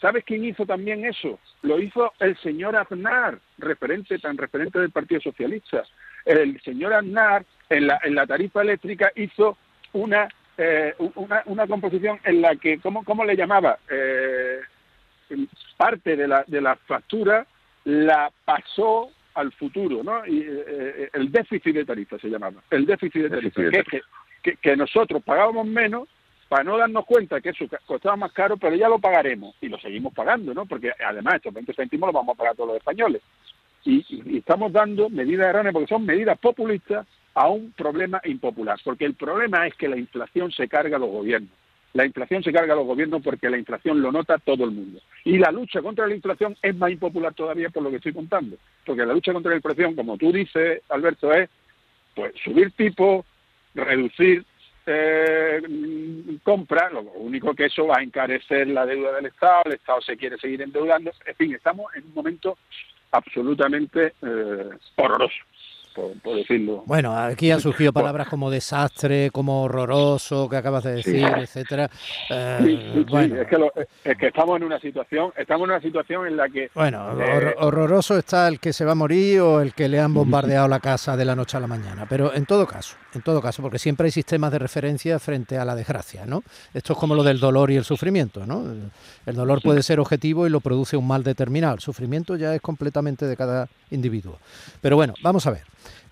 ¿sabes 0.03 0.23
quién 0.25 0.45
hizo 0.45 0.67
también 0.67 1.07
eso? 1.07 1.39
Lo 1.63 1.81
hizo 1.81 2.13
el 2.21 2.37
señor 2.39 2.77
Aznar, 2.77 3.39
referente, 3.57 4.19
tan 4.19 4.37
referente 4.37 4.79
del 4.79 4.91
Partido 4.91 5.23
Socialista. 5.23 5.85
El 6.27 6.61
señor 6.61 6.93
Aznar 6.93 7.47
en 7.71 7.87
la, 7.87 8.01
en 8.03 8.15
la 8.15 8.27
tarifa 8.27 8.61
eléctrica 8.61 9.11
hizo 9.15 9.57
una 9.93 10.29
eh, 10.59 10.95
una, 11.17 11.43
una, 11.47 11.67
composición 11.67 12.19
en 12.25 12.41
la 12.41 12.57
que, 12.57 12.79
¿cómo, 12.81 13.05
cómo 13.05 13.25
le 13.25 13.37
llamaba? 13.37 13.79
Eh, 13.91 14.61
parte 15.77 16.17
de 16.17 16.27
la, 16.27 16.45
de 16.47 16.63
la 16.63 16.77
factura 16.77 17.47
la 17.85 18.33
pasó 18.45 19.11
al 19.35 19.53
futuro, 19.53 20.03
¿no? 20.03 20.27
Y, 20.27 20.45
eh, 20.47 21.11
el 21.13 21.31
déficit 21.31 21.75
de 21.75 21.85
tarifa 21.85 22.19
se 22.19 22.29
llamaba, 22.29 22.63
el 22.71 22.87
déficit 22.87 23.25
de 23.25 23.31
tarifa, 23.31 23.63
que, 23.91 24.01
que, 24.43 24.57
que, 24.57 24.77
nosotros 24.77 25.23
pagábamos 25.23 25.67
menos 25.67 26.09
para 26.49 26.65
no 26.65 26.79
darnos 26.79 27.05
cuenta 27.05 27.41
que 27.41 27.51
eso 27.51 27.67
costaba 27.85 28.17
más 28.17 28.33
caro, 28.33 28.57
pero 28.57 28.75
ya 28.77 28.89
lo 28.89 28.99
pagaremos 28.99 29.55
y 29.61 29.69
lo 29.69 29.79
seguimos 29.79 30.15
pagando, 30.15 30.55
¿no? 30.55 30.65
Porque 30.65 30.93
además 31.05 31.35
estos 31.35 31.53
20 31.53 31.75
céntimos 31.75 32.09
los 32.09 32.15
vamos 32.15 32.35
a 32.35 32.39
pagar 32.39 32.57
todos 32.57 32.69
los 32.69 32.79
españoles. 32.79 33.21
Y, 33.87 34.37
estamos 34.37 34.73
dando 34.73 35.09
medidas 35.09 35.49
erróneas 35.49 35.73
porque 35.73 35.89
son 35.89 36.05
medidas 36.05 36.39
populistas 36.39 37.07
a 37.35 37.49
un 37.49 37.73
problema 37.73 38.21
impopular, 38.25 38.79
porque 38.83 39.05
el 39.05 39.15
problema 39.15 39.67
es 39.67 39.75
que 39.75 39.89
la 39.89 39.97
inflación 39.97 40.51
se 40.51 40.69
carga 40.69 40.97
a 40.97 41.01
los 41.01 41.11
gobiernos. 41.11 41.51
La 41.93 42.05
inflación 42.05 42.43
se 42.43 42.53
carga 42.53 42.75
a 42.75 42.77
los 42.77 42.87
gobiernos 42.87 43.23
porque 43.23 43.49
la 43.49 43.57
inflación 43.57 44.03
lo 44.03 44.13
nota 44.13 44.39
todo 44.39 44.65
el 44.65 44.73
mundo. 44.73 45.01
Y 45.25 45.39
la 45.39 45.51
lucha 45.51 45.81
contra 45.81 46.07
la 46.07 46.15
inflación 46.15 46.57
es 46.61 46.77
más 46.77 46.91
impopular 46.91 47.33
todavía 47.33 47.71
por 47.71 47.83
lo 47.83 47.91
que 47.91 47.97
estoy 47.97 48.13
contando. 48.13 48.57
Porque 48.85 49.07
la 49.07 49.15
lucha 49.15 49.33
contra 49.33 49.51
la 49.51 49.57
inflación, 49.57 49.95
como 49.95 50.19
tú 50.19 50.33
dices, 50.33 50.83
Alberto, 50.91 51.33
es 51.33 51.49
pues 52.15 52.35
subir 52.45 52.73
tipo, 52.73 53.25
reducir 53.75 54.45
eh, 54.87 55.61
compra, 56.43 56.91
lo 56.91 57.03
único 57.03 57.55
que 57.55 57.67
eso 57.67 57.87
va 57.87 57.99
a 57.99 58.03
encarecer 58.03 58.69
la 58.69 58.87
deuda 58.87 59.13
del 59.13 59.27
Estado, 59.27 59.63
el 59.67 59.73
Estado 59.73 60.01
se 60.01 60.17
quiere 60.17 60.39
seguir 60.39 60.63
endeudando, 60.63 61.11
en 61.27 61.35
fin, 61.35 61.55
estamos 61.55 61.95
en 61.97 62.05
un 62.05 62.15
momento 62.15 62.57
absolutamente 63.11 64.15
eh, 64.23 64.71
horroroso 64.97 65.35
por, 65.97 66.37
decirlo. 66.37 66.83
Bueno, 66.87 67.17
aquí 67.17 67.51
han 67.51 67.61
surgido 67.61 67.93
palabras 67.93 68.29
como 68.29 68.51
desastre, 68.51 69.31
como 69.31 69.63
horroroso, 69.63 70.49
que 70.49 70.57
acabas 70.57 70.85
de 70.85 70.93
decir, 70.97 71.25
etcétera. 71.25 71.91
Eh, 72.31 73.05
bueno. 73.09 73.41
Es, 73.41 73.49
que 73.49 73.57
es, 74.05 74.19
que 74.19 74.27
estamos 74.27 74.57
en 74.57 74.65
una 74.65 74.79
situación, 74.79 75.33
estamos 75.37 75.65
en 75.65 75.71
una 75.71 75.81
situación 75.81 76.27
en 76.27 76.37
la 76.37 76.49
que... 76.49 76.71
Bueno, 76.75 77.21
eh, 77.21 77.55
horroroso 77.59 78.19
está 78.19 78.49
el 78.49 78.61
que 78.61 78.73
se 78.73 78.85
va 78.85 78.93
a 78.93 78.95
morir 78.95 79.41
o 79.41 79.61
el 79.61 79.73
que 79.73 79.89
le 79.89 79.99
han 79.99 80.13
bombardeado 80.13 80.69
la 80.69 80.81
casa 80.81 81.17
de 81.17 81.25
la 81.25 81.35
noche 81.35 81.57
a 81.57 81.61
la 81.61 81.67
mañana, 81.67 82.07
pero 82.09 82.35
en 82.35 82.45
todo 82.45 82.67
caso, 82.67 82.97
en 83.15 83.23
todo 83.23 83.41
caso, 83.41 83.63
porque 83.63 83.79
siempre 83.79 84.07
hay 84.07 84.11
sistemas 84.11 84.53
de 84.53 84.59
referencia 84.59 85.19
frente 85.19 85.57
a 85.57 85.65
la 85.65 85.75
desgracia, 85.75 86.27
¿no? 86.27 86.43
Esto 86.75 86.93
es 86.93 86.99
como 86.99 87.15
lo 87.15 87.23
del 87.23 87.41
dolor 87.41 87.71
y 87.71 87.77
el 87.77 87.85
sufrimiento, 87.85 88.47
¿no? 88.47 88.65
El 89.25 89.35
dolor 89.35 89.63
puede 89.63 89.83
ser 89.83 90.01
objetivo 90.01 90.47
y 90.47 90.51
lo 90.51 90.61
produce 90.61 90.97
un 90.97 91.07
mal 91.07 91.23
determinado, 91.23 91.75
el 91.75 91.81
sufrimiento 91.81 92.37
ya 92.37 92.55
es 92.55 92.61
completamente 92.61 93.27
de 93.27 93.37
cada 93.37 93.69
individuo. 93.91 94.39
Pero 94.81 94.97
bueno, 94.97 95.15
vamos 95.23 95.47
a 95.47 95.51
ver. 95.51 95.63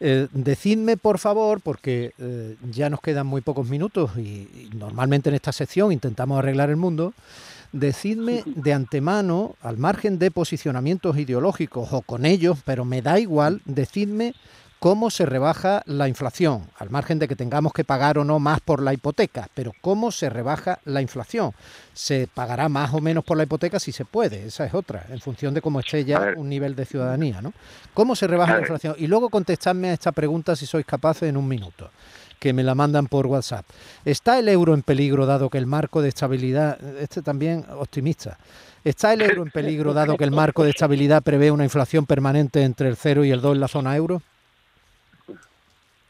Eh, 0.01 0.29
decidme, 0.33 0.97
por 0.97 1.19
favor, 1.19 1.61
porque 1.61 2.13
eh, 2.19 2.57
ya 2.71 2.91
nos 2.91 3.01
quedan 3.01 3.27
muy 3.27 3.41
pocos 3.41 3.69
minutos 3.69 4.11
y, 4.17 4.71
normalmente 4.75 5.29
en 5.29 5.35
esta 5.35 5.53
sección 5.53 5.93
intentamos 5.93 6.39
arreglar 6.39 6.71
el 6.71 6.77
mundo, 6.77 7.15
decidme 7.73 8.43
de 8.47 8.73
antemano, 8.73 9.57
al 9.63 9.79
margen 9.79 10.19
de 10.19 10.31
posicionamientos 10.31 11.19
ideológicos 11.19 11.93
o 11.93 12.03
con 12.03 12.27
ellos, 12.27 12.59
pero 12.65 12.85
me 12.85 13.03
da 13.03 13.19
igual, 13.19 13.63
decidme 13.65 14.35
cómo 14.85 15.09
se 15.09 15.25
rebaja 15.25 15.83
la 15.87 16.09
inflación, 16.09 16.67
al 16.77 16.91
margen 16.91 17.19
de 17.19 17.27
que 17.27 17.37
tengamos 17.37 17.73
que 17.73 17.85
pagar 17.85 18.19
o 18.19 18.25
no 18.25 18.39
más 18.39 18.61
por 18.61 18.83
la 18.83 18.93
hipoteca, 18.93 19.49
pero 19.55 19.73
cómo 19.81 20.13
se 20.13 20.29
rebaja 20.29 20.79
la 20.85 21.01
inflación. 21.01 21.53
Se 21.95 22.29
pagará 22.35 22.69
más 22.69 22.93
o 22.93 23.01
menos 23.01 23.25
por 23.25 23.39
la 23.39 23.45
hipoteca 23.45 23.81
si 23.81 23.93
se 23.93 24.05
puede, 24.05 24.45
esa 24.45 24.67
es 24.67 24.75
otra, 24.75 25.07
en 25.09 25.21
función 25.21 25.55
de 25.55 25.63
cómo 25.63 25.81
esté 25.81 26.05
ya 26.05 26.35
un 26.37 26.51
nivel 26.51 26.77
de 26.77 26.85
ciudadanía, 26.85 27.41
¿no? 27.41 27.55
¿Cómo 27.95 28.15
se 28.15 28.27
rebaja 28.27 28.57
la 28.57 28.61
inflación? 28.61 28.95
Y 28.99 29.07
luego 29.07 29.31
contestadme 29.31 29.89
a 29.89 29.95
esta 29.95 30.13
pregunta 30.13 30.55
si 30.55 30.67
sois 30.67 30.85
capaces 30.85 31.31
en 31.31 31.39
un 31.39 31.49
minuto 31.49 31.89
que 32.39 32.53
me 32.53 32.63
la 32.63 32.75
mandan 32.75 33.07
por 33.07 33.27
WhatsApp. 33.27 33.65
¿Está 34.05 34.39
el 34.39 34.51
euro 34.51 34.75
en 34.75 34.83
peligro 34.83 35.25
dado 35.25 35.49
que 35.49 35.57
el 35.57 35.65
marco 35.65 36.03
de 36.03 36.11
estabilidad, 36.11 36.79
este 37.01 37.23
también 37.23 37.65
optimista, 37.71 38.37
¿está 38.85 39.15
el 39.15 39.23
euro 39.23 39.45
en 39.45 39.51
peligro 39.51 39.95
dado 39.95 40.19
que 40.19 40.25
el 40.25 40.31
marco 40.31 40.63
de 40.63 40.73
estabilidad 40.73 41.23
prevé 41.23 41.51
una 41.51 41.65
inflación 41.65 42.05
permanente 42.05 42.65
entre 42.65 42.91
el 42.91 42.97
0 42.97 43.25
y 43.25 43.31
el 43.31 43.41
2 43.41 43.55
en 43.55 43.61
la 43.61 43.69
zona 43.69 43.97
euro? 43.97 44.21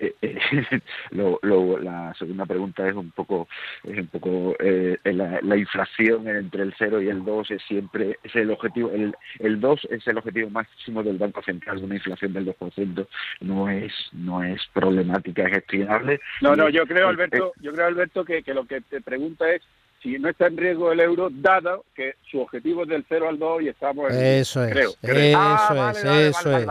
Eh, 0.25 0.39
eh, 0.71 0.81
lo, 1.11 1.79
la 1.79 2.15
segunda 2.15 2.47
pregunta 2.47 2.87
es 2.89 2.95
un 2.95 3.11
poco 3.11 3.49
es 3.85 3.99
un 3.99 4.07
poco 4.09 4.55
eh, 4.59 4.99
la, 5.05 5.57
inflación 5.57 6.29
entre 6.29 6.63
el 6.63 6.75
0 6.77 7.03
y 7.03 7.09
el 7.09 7.25
2 7.25 7.51
es 7.53 7.63
siempre 7.63 8.19
es 8.23 8.35
el 8.35 8.51
objetivo 8.51 8.91
el, 8.91 9.15
el 9.39 9.61
2 9.61 9.89
es 9.91 10.07
el 10.07 10.19
objetivo 10.19 10.51
máximo 10.51 11.03
del 11.03 11.19
Banco 11.19 11.43
Central 11.43 11.83
una 11.83 11.97
inflación 11.97 12.33
del 12.33 12.47
2% 12.47 13.07
no 13.41 13.69
es 13.69 13.93
no 14.13 14.43
es 14.43 14.61
problemática 14.73 15.45
es 15.45 15.55
gestionable. 15.55 16.21
No 16.41 16.57
no 16.57 16.69
yo 16.69 16.87
creo 16.87 17.09
Alberto 17.09 17.53
yo 17.61 17.73
creo 17.73 17.87
Alberto 17.87 18.25
que, 18.25 18.43
que 18.43 18.55
lo 18.55 18.67
que 18.67 18.81
te 18.81 19.01
pregunta 19.01 19.51
es 19.51 19.63
si 20.05 20.19
no 20.19 20.29
está 20.29 20.49
en 20.49 20.59
riesgo 20.59 20.93
el 20.93 21.01
euro, 21.01 21.31
dado 21.33 21.87
que 21.95 22.17
su 22.31 22.39
objetivo 22.39 22.83
es 22.83 22.91
del 22.91 23.07
0 23.09 23.27
al 23.27 23.39
2 23.39 23.63
y 23.63 23.69
estamos 23.69 24.13
en 24.13 24.23
Eso 24.23 24.63
es, 24.63 24.71
creo. 24.71 24.91
Eso 25.01 25.39
ah, 25.39 25.93
es, 25.95 26.05
eso 26.05 26.59
es. 26.59 26.67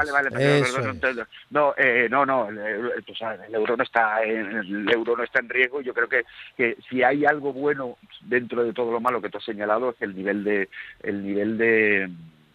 No, 1.49 1.73
eh, 1.75 2.07
no, 2.11 2.27
no, 2.27 2.47
el, 2.49 2.59
el, 2.59 3.55
euro 3.55 3.75
no 3.75 3.83
está 3.83 4.23
en, 4.23 4.55
el 4.55 4.91
euro 4.91 5.17
no 5.17 5.23
está 5.23 5.39
en 5.39 5.49
riesgo. 5.49 5.81
Yo 5.81 5.95
creo 5.95 6.07
que, 6.07 6.21
que 6.55 6.77
si 6.87 7.01
hay 7.01 7.25
algo 7.25 7.51
bueno 7.53 7.97
dentro 8.21 8.63
de 8.63 8.71
todo 8.71 8.91
lo 8.91 9.01
malo 9.01 9.19
que 9.19 9.29
tú 9.29 9.39
has 9.39 9.45
señalado 9.45 9.89
es 9.89 10.01
el 10.01 10.15
nivel 10.15 10.43
de 10.43 10.69
el 11.01 11.25
nivel 11.25 11.57
de 11.57 12.11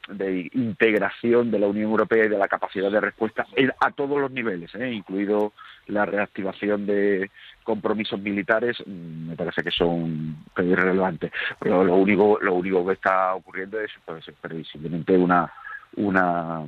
de 0.08 0.50
integración 0.52 1.50
de 1.50 1.58
la 1.58 1.66
Unión 1.66 1.90
Europea 1.90 2.24
y 2.24 2.28
de 2.28 2.38
la 2.38 2.48
capacidad 2.48 2.90
de 2.90 3.00
respuesta 3.00 3.46
a 3.80 3.90
todos 3.92 4.20
los 4.20 4.30
niveles, 4.30 4.74
¿eh? 4.74 4.90
incluido 4.90 5.52
la 5.86 6.06
reactivación 6.06 6.86
de 6.86 7.30
compromisos 7.62 8.20
militares, 8.20 8.76
mm, 8.84 9.28
me 9.28 9.36
parece 9.36 9.62
que 9.62 9.70
son 9.70 10.36
irrelevantes. 10.56 11.30
Pero 11.60 11.84
lo 11.84 11.96
único, 11.96 12.38
lo 12.40 12.54
único 12.54 12.86
que 12.86 12.94
está 12.94 13.34
ocurriendo 13.34 13.80
es 13.80 13.90
pues, 14.04 14.24
previsiblemente 14.40 15.16
una 15.16 15.52
una 15.96 16.64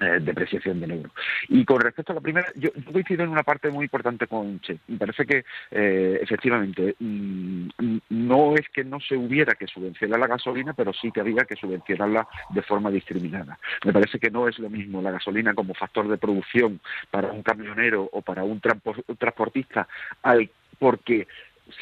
eh, 0.00 0.18
depreciación 0.20 0.80
del 0.80 0.90
euro. 0.90 1.10
Y 1.48 1.64
con 1.64 1.80
respecto 1.80 2.12
a 2.12 2.16
la 2.16 2.20
primera, 2.20 2.46
yo, 2.54 2.70
coincido 2.92 3.24
en 3.24 3.30
una 3.30 3.42
parte 3.42 3.70
muy 3.70 3.84
importante 3.84 4.26
con 4.26 4.60
Che. 4.60 4.78
Me 4.88 4.98
parece 4.98 5.24
que, 5.24 5.44
eh, 5.70 6.18
efectivamente, 6.20 6.96
mm, 6.98 7.68
no 8.10 8.54
es 8.56 8.68
que 8.68 8.84
no 8.84 9.00
se 9.00 9.16
hubiera 9.16 9.54
que 9.54 9.66
subvencionar 9.66 10.20
la 10.20 10.26
gasolina, 10.26 10.74
pero 10.74 10.92
sí 10.92 11.10
que 11.10 11.20
había 11.20 11.44
que 11.44 11.56
subvencionarla 11.56 12.28
de 12.50 12.62
forma 12.62 12.90
discriminada. 12.90 13.58
Me 13.84 13.92
parece 13.92 14.18
que 14.18 14.30
no 14.30 14.48
es 14.48 14.58
lo 14.58 14.68
mismo 14.68 15.00
la 15.00 15.12
gasolina 15.12 15.54
como 15.54 15.72
factor 15.72 16.06
de 16.08 16.18
producción 16.18 16.80
para 17.10 17.32
un 17.32 17.42
camionero 17.42 18.08
o 18.12 18.20
para 18.20 18.44
un 18.44 18.60
transportista, 18.60 19.88
al 20.22 20.50
porque 20.78 21.26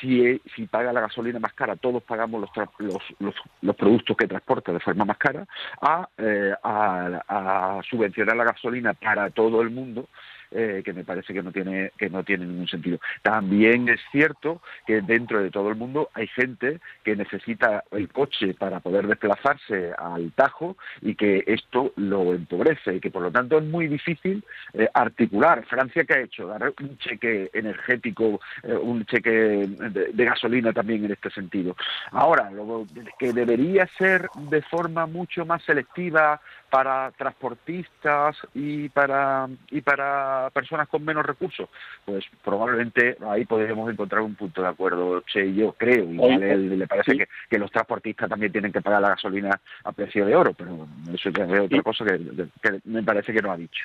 si, 0.00 0.40
si 0.54 0.66
paga 0.66 0.92
la 0.92 1.02
gasolina 1.02 1.38
más 1.38 1.52
cara, 1.54 1.76
todos 1.76 2.02
pagamos 2.02 2.40
los, 2.40 2.50
los, 2.78 3.02
los, 3.18 3.34
los 3.62 3.76
productos 3.76 4.16
que 4.16 4.26
transporta 4.26 4.72
de 4.72 4.80
forma 4.80 5.04
más 5.04 5.18
cara, 5.18 5.46
a, 5.80 6.08
eh, 6.18 6.52
a, 6.62 7.22
a 7.28 7.80
subvencionar 7.88 8.36
la 8.36 8.44
gasolina 8.44 8.94
para 8.94 9.30
todo 9.30 9.62
el 9.62 9.70
mundo 9.70 10.08
eh, 10.54 10.82
que 10.84 10.92
me 10.92 11.04
parece 11.04 11.34
que 11.34 11.42
no 11.42 11.52
tiene 11.52 11.90
que 11.98 12.08
no 12.08 12.22
tiene 12.22 12.46
ningún 12.46 12.68
sentido. 12.68 12.98
También 13.22 13.88
es 13.88 14.00
cierto 14.12 14.62
que 14.86 15.02
dentro 15.02 15.42
de 15.42 15.50
todo 15.50 15.68
el 15.68 15.76
mundo 15.76 16.10
hay 16.14 16.28
gente 16.28 16.80
que 17.02 17.16
necesita 17.16 17.84
el 17.90 18.08
coche 18.08 18.54
para 18.54 18.80
poder 18.80 19.06
desplazarse 19.06 19.92
al 19.98 20.32
Tajo 20.32 20.76
y 21.02 21.14
que 21.14 21.44
esto 21.46 21.92
lo 21.96 22.34
empobrece 22.34 22.94
y 22.94 23.00
que 23.00 23.10
por 23.10 23.22
lo 23.22 23.30
tanto 23.30 23.58
es 23.58 23.64
muy 23.64 23.88
difícil 23.88 24.44
eh, 24.72 24.88
articular. 24.94 25.64
Francia 25.66 26.04
que 26.04 26.14
ha 26.14 26.20
hecho 26.20 26.46
dar 26.46 26.72
un 26.80 26.98
cheque 26.98 27.50
energético, 27.52 28.40
eh, 28.62 28.74
un 28.74 29.04
cheque 29.06 29.30
de, 29.30 30.12
de, 30.12 30.24
gasolina 30.24 30.72
también 30.72 31.04
en 31.04 31.12
este 31.12 31.30
sentido. 31.30 31.76
Ahora, 32.12 32.50
lo 32.50 32.86
que 33.18 33.32
debería 33.32 33.88
ser 33.98 34.28
de 34.50 34.62
forma 34.62 35.06
mucho 35.06 35.44
más 35.44 35.62
selectiva 35.64 36.40
para 36.74 37.12
transportistas 37.12 38.36
y 38.52 38.88
para 38.88 39.48
y 39.70 39.80
para 39.80 40.50
personas 40.52 40.88
con 40.88 41.04
menos 41.04 41.24
recursos, 41.24 41.68
pues 42.04 42.24
probablemente 42.42 43.16
ahí 43.30 43.44
podríamos 43.44 43.92
encontrar 43.92 44.22
un 44.22 44.34
punto 44.34 44.60
de 44.60 44.66
acuerdo. 44.66 45.20
Che, 45.20 45.54
yo 45.54 45.74
creo, 45.74 46.04
y 46.04 46.20
él, 46.20 46.76
le 46.76 46.88
parece 46.88 47.16
que, 47.16 47.28
que, 47.48 47.58
los 47.60 47.70
transportistas 47.70 48.28
también 48.28 48.50
tienen 48.50 48.72
que 48.72 48.82
pagar 48.82 49.02
la 49.02 49.10
gasolina 49.10 49.60
a 49.84 49.92
precio 49.92 50.26
de 50.26 50.34
oro, 50.34 50.52
pero 50.52 50.88
eso 51.14 51.28
es 51.28 51.60
otra 51.60 51.82
cosa 51.84 52.04
que 52.04 52.80
me 52.86 53.04
parece 53.04 53.32
que 53.32 53.40
no 53.40 53.52
ha 53.52 53.56
dicho. 53.56 53.84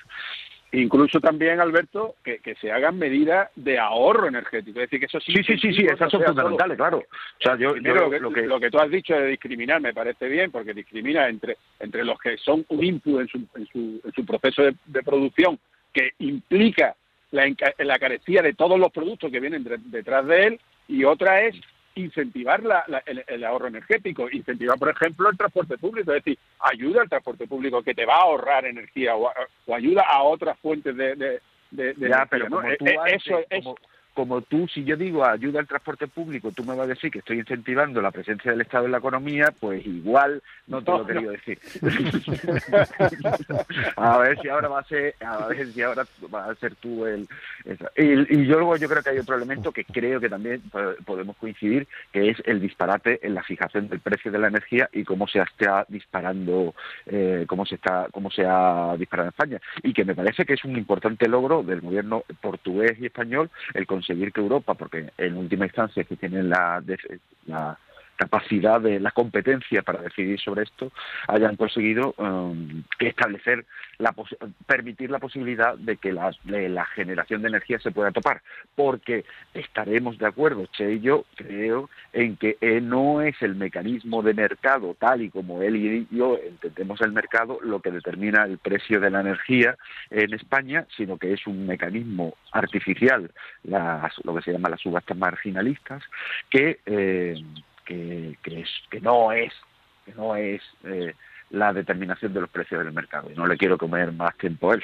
Incluso 0.72 1.20
también, 1.20 1.60
Alberto, 1.60 2.16
que, 2.24 2.38
que, 2.40 2.54
se 2.56 2.72
hagan 2.72 3.00
medidas 3.00 3.50
de 3.56 3.80
ahorro 3.80 4.28
energético. 4.28 4.80
Es 4.80 4.90
decir, 4.90 5.00
que 5.00 5.08
eso 5.08 5.20
sí. 5.20 5.34
Sí, 5.34 5.44
sí, 5.44 5.58
sí, 5.58 5.74
sí 5.74 5.86
esas 5.86 6.12
son 6.12 6.24
fundamentales, 6.24 6.78
claro. 6.78 7.00
O 7.00 7.42
sea, 7.42 7.58
yo, 7.58 7.76
yo 7.78 7.96
lo, 7.96 8.10
que, 8.10 8.20
lo, 8.20 8.32
que, 8.32 8.42
lo, 8.44 8.60
que, 8.60 8.70
tú 8.70 8.78
has 8.78 8.92
dicho 8.92 9.16
de 9.16 9.30
discriminar 9.30 9.82
me 9.82 9.96
parece 9.96 10.28
bien, 10.28 10.52
porque 10.52 10.76
discrimina 10.76 11.28
entre, 11.28 11.58
entre 11.80 12.06
los 12.06 12.20
que 12.20 12.38
son 12.38 12.64
un 12.70 12.84
input 12.84 13.22
en 13.22 13.28
su, 13.28 13.38
en 13.56 13.66
su, 13.66 14.02
en 14.04 14.12
su 14.14 14.26
proceso 14.26 14.62
de, 14.62 14.76
de, 14.86 15.02
producción, 15.02 15.58
que 15.92 16.12
implica 16.20 16.96
la, 17.32 17.52
la 17.80 17.98
carecía 17.98 18.44
de 18.44 18.54
todos 18.54 18.80
los 18.80 18.92
productos 18.92 19.32
que 19.32 19.40
vienen 19.40 19.66
detrás 19.86 20.28
de 20.28 20.48
él, 20.48 20.60
y 20.88 21.04
otra 21.04 21.42
es 21.42 21.56
incentivar 21.96 22.64
la, 22.64 22.84
la, 22.88 23.04
el, 23.06 23.24
el, 23.28 23.44
ahorro 23.44 23.68
energético, 23.68 24.30
incentivar, 24.30 24.78
por 24.78 24.90
ejemplo, 24.90 25.30
el 25.30 25.38
transporte 25.38 25.78
público, 25.78 26.14
es 26.14 26.24
decir, 26.24 26.40
ayuda 26.60 27.02
al 27.02 27.10
transporte 27.10 27.48
público 27.48 27.84
que 27.84 27.94
te 27.94 28.06
va 28.06 28.16
a 28.16 28.24
ahorrar 28.24 28.66
energía 28.66 29.16
o, 29.16 29.32
o 29.66 29.76
ayuda 29.76 30.04
a 30.04 30.24
otras 30.24 30.58
fuentes 30.60 30.96
de, 30.96 31.16
de, 31.16 31.42
de, 31.72 31.94
de 31.94 32.10
ya, 32.10 32.26
energía, 32.26 32.26
pero 32.30 32.48
como 32.48 32.62
¿no? 32.62 32.76
tú 32.78 32.86
eso 33.06 33.42
como, 33.50 33.76
como 34.14 34.42
tú, 34.42 34.68
si 34.68 34.84
yo 34.84 34.98
digo 34.98 35.26
ayuda 35.26 35.60
al 35.60 35.68
transporte 35.68 36.08
público, 36.08 36.52
tú 36.52 36.64
me 36.64 36.76
vas 36.76 36.86
a 36.86 36.88
decir 36.88 37.12
que 37.12 37.20
estoy 37.20 37.40
incentivando 37.40 38.02
la 38.02 38.12
presencia 38.12 38.52
del 38.52 38.62
Estado 38.62 38.86
en 38.86 38.92
la 38.92 38.98
economía, 38.98 39.54
pues 39.60 39.86
igual 39.86 40.42
no 40.68 40.84
te 40.84 40.92
lo 40.92 41.04
he 41.04 41.08
querido 41.08 41.32
decir. 41.32 41.60
a 43.96 44.18
ver 44.18 44.40
si 44.42 44.50
ahora 44.50 44.68
va 44.68 44.80
a 44.80 44.84
ser, 44.84 45.16
a 45.20 45.48
ver 45.48 45.72
si 45.72 45.82
ahora 45.82 46.06
va 46.34 46.46
a 46.46 46.56
ser 46.56 46.76
tú 46.76 47.06
el... 47.06 47.28
Y, 47.96 48.42
y, 48.42 48.46
yo 48.46 48.58
luego 48.58 48.76
yo 48.78 48.90
creo 48.90 49.04
que 49.04 49.12
hay 49.12 49.20
otro 49.20 49.36
elemento 49.36 49.72
que 49.72 49.86
creo 49.86 50.20
que 50.20 50.30
también 50.30 50.62
podemos 51.06 51.38
coincidir, 51.38 51.88
que 52.12 52.30
es 52.30 52.38
el 52.46 52.60
disparate 52.60 53.26
en 53.26 53.36
la 53.36 53.44
fijación 53.44 53.88
del 53.88 54.00
precio 54.00 54.32
de 54.32 54.40
la 54.40 54.48
energía 54.48 54.90
y 54.92 55.04
cómo 55.04 55.28
se 55.28 55.40
está 55.40 55.86
disparando, 55.88 56.74
eh, 57.06 57.46
cómo 57.48 57.66
se 57.66 57.76
está, 57.76 58.08
cómo 58.12 58.32
se 58.32 58.46
ha 58.46 58.96
disparado 58.98 59.28
en 59.28 59.34
España. 59.34 59.62
Y 59.84 59.94
que 59.94 60.06
me 60.06 60.16
parece 60.16 60.46
que 60.46 60.54
es 60.54 60.64
un 60.64 60.78
importante 60.78 61.28
logro 61.28 61.64
del 61.64 61.82
gobierno 61.82 62.24
portugués 62.42 62.98
y 63.00 63.06
español 63.06 63.50
el 63.74 63.86
conseguir 64.00 64.32
que 64.32 64.40
Europa, 64.40 64.76
porque 64.76 65.12
en 65.18 65.36
última 65.36 65.66
instancia 65.66 66.06
que 66.06 66.16
tienen 66.16 66.50
la, 66.50 66.82
la 67.48 67.78
capacidad 68.20 68.82
de 68.82 69.00
la 69.00 69.12
competencia 69.12 69.82
para 69.82 70.02
decidir 70.02 70.38
sobre 70.42 70.64
esto 70.64 70.92
hayan 71.30 71.56
conseguido 71.56 72.14
um, 72.18 72.84
establecer 73.00 73.66
la 73.98 74.14
permitir 74.68 75.10
la 75.10 75.20
posibilidad 75.20 75.78
de 75.78 75.96
que 75.96 76.12
la, 76.12 76.32
de 76.44 76.68
la, 76.68 76.86
generación 76.86 77.42
de 77.42 77.48
energía 77.48 77.80
se 77.80 77.92
pueda 77.92 78.12
topar. 78.12 78.42
Porque 78.76 79.24
estaremos 79.54 80.18
de 80.18 80.28
acuerdo 80.28 80.66
Che 80.66 80.94
y 80.94 81.00
yo 81.00 81.26
creo 81.36 81.90
en 82.12 82.36
que 82.36 82.58
eh, 82.60 82.82
no 82.82 83.22
es 83.22 83.42
el 83.42 83.56
mecanismo 83.56 84.22
de 84.22 84.34
mercado 84.34 84.96
tal 85.00 85.22
y 85.22 85.30
como 85.30 85.62
él 85.62 85.78
y 85.78 86.08
yo 86.12 86.38
entendemos 86.38 87.00
el 87.02 87.14
mercado 87.14 87.60
lo 87.64 87.80
que 87.80 87.92
determina 87.92 88.44
el 88.44 88.58
precio 88.58 89.00
de 89.00 89.12
la 89.12 89.22
energía 89.22 89.78
en 90.10 90.34
España 90.34 90.86
sino 90.98 91.18
que 91.18 91.34
es 91.34 91.46
un 91.48 91.68
mecanismo 91.68 92.36
artificial 92.52 93.32
las, 93.64 94.14
lo 94.24 94.36
que 94.36 94.42
se 94.42 94.52
llama 94.52 94.70
las 94.70 94.82
subastas 94.82 95.18
marginalistas 95.18 96.04
que 96.50 96.80
eh, 96.86 97.36
que, 97.90 98.38
que, 98.44 98.60
es, 98.62 98.70
que 98.92 99.02
no 99.02 99.32
es, 99.32 99.52
que 100.06 100.14
no 100.14 100.36
es 100.36 100.62
eh, 100.84 101.16
la 101.50 101.74
determinación 101.74 102.32
de 102.32 102.42
los 102.42 102.50
precios 102.50 102.84
del 102.86 102.94
mercado. 102.94 103.32
Y 103.32 103.36
no 103.36 103.48
le 103.48 103.58
quiero 103.58 103.80
comer 103.80 104.12
más 104.12 104.38
tiempo 104.38 104.72
a 104.72 104.76
él. 104.76 104.84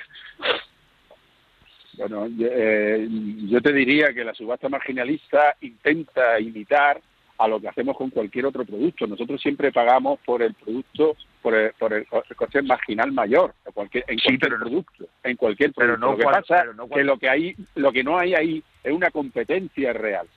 Bueno, 1.93 2.27
yo, 2.27 2.47
eh, 2.49 3.07
yo 3.47 3.61
te 3.61 3.71
diría 3.71 4.11
que 4.11 4.23
la 4.23 4.33
subasta 4.33 4.67
marginalista 4.69 5.55
intenta 5.61 6.39
imitar 6.39 6.99
a 7.37 7.47
lo 7.47 7.61
que 7.61 7.67
hacemos 7.67 7.95
con 7.95 8.09
cualquier 8.09 8.47
otro 8.47 8.65
producto. 8.65 9.05
Nosotros 9.05 9.39
siempre 9.39 9.71
pagamos 9.71 10.19
por 10.25 10.41
el 10.41 10.55
producto 10.55 11.15
por 11.43 11.53
el, 11.53 11.73
por 11.73 11.93
el, 11.93 12.07
coste 12.07 12.63
marginal 12.63 13.11
mayor 13.11 13.53
en 13.67 13.71
cualquier, 13.71 14.03
en 14.07 14.17
cualquier 14.17 14.57
producto, 14.57 15.05
en 15.23 15.37
cualquier 15.37 15.73
producto. 15.73 15.99
No 15.99 16.11
lo 16.13 16.17
que 16.17 16.23
pasa 16.23 16.65
que 16.91 17.03
lo 17.03 17.19
que 17.19 17.29
hay, 17.29 17.55
lo 17.75 17.91
que 17.91 18.03
no 18.03 18.17
hay 18.17 18.33
ahí 18.33 18.63
es 18.83 18.91
una 18.91 19.11
competencia 19.11 19.93
real. 19.93 20.27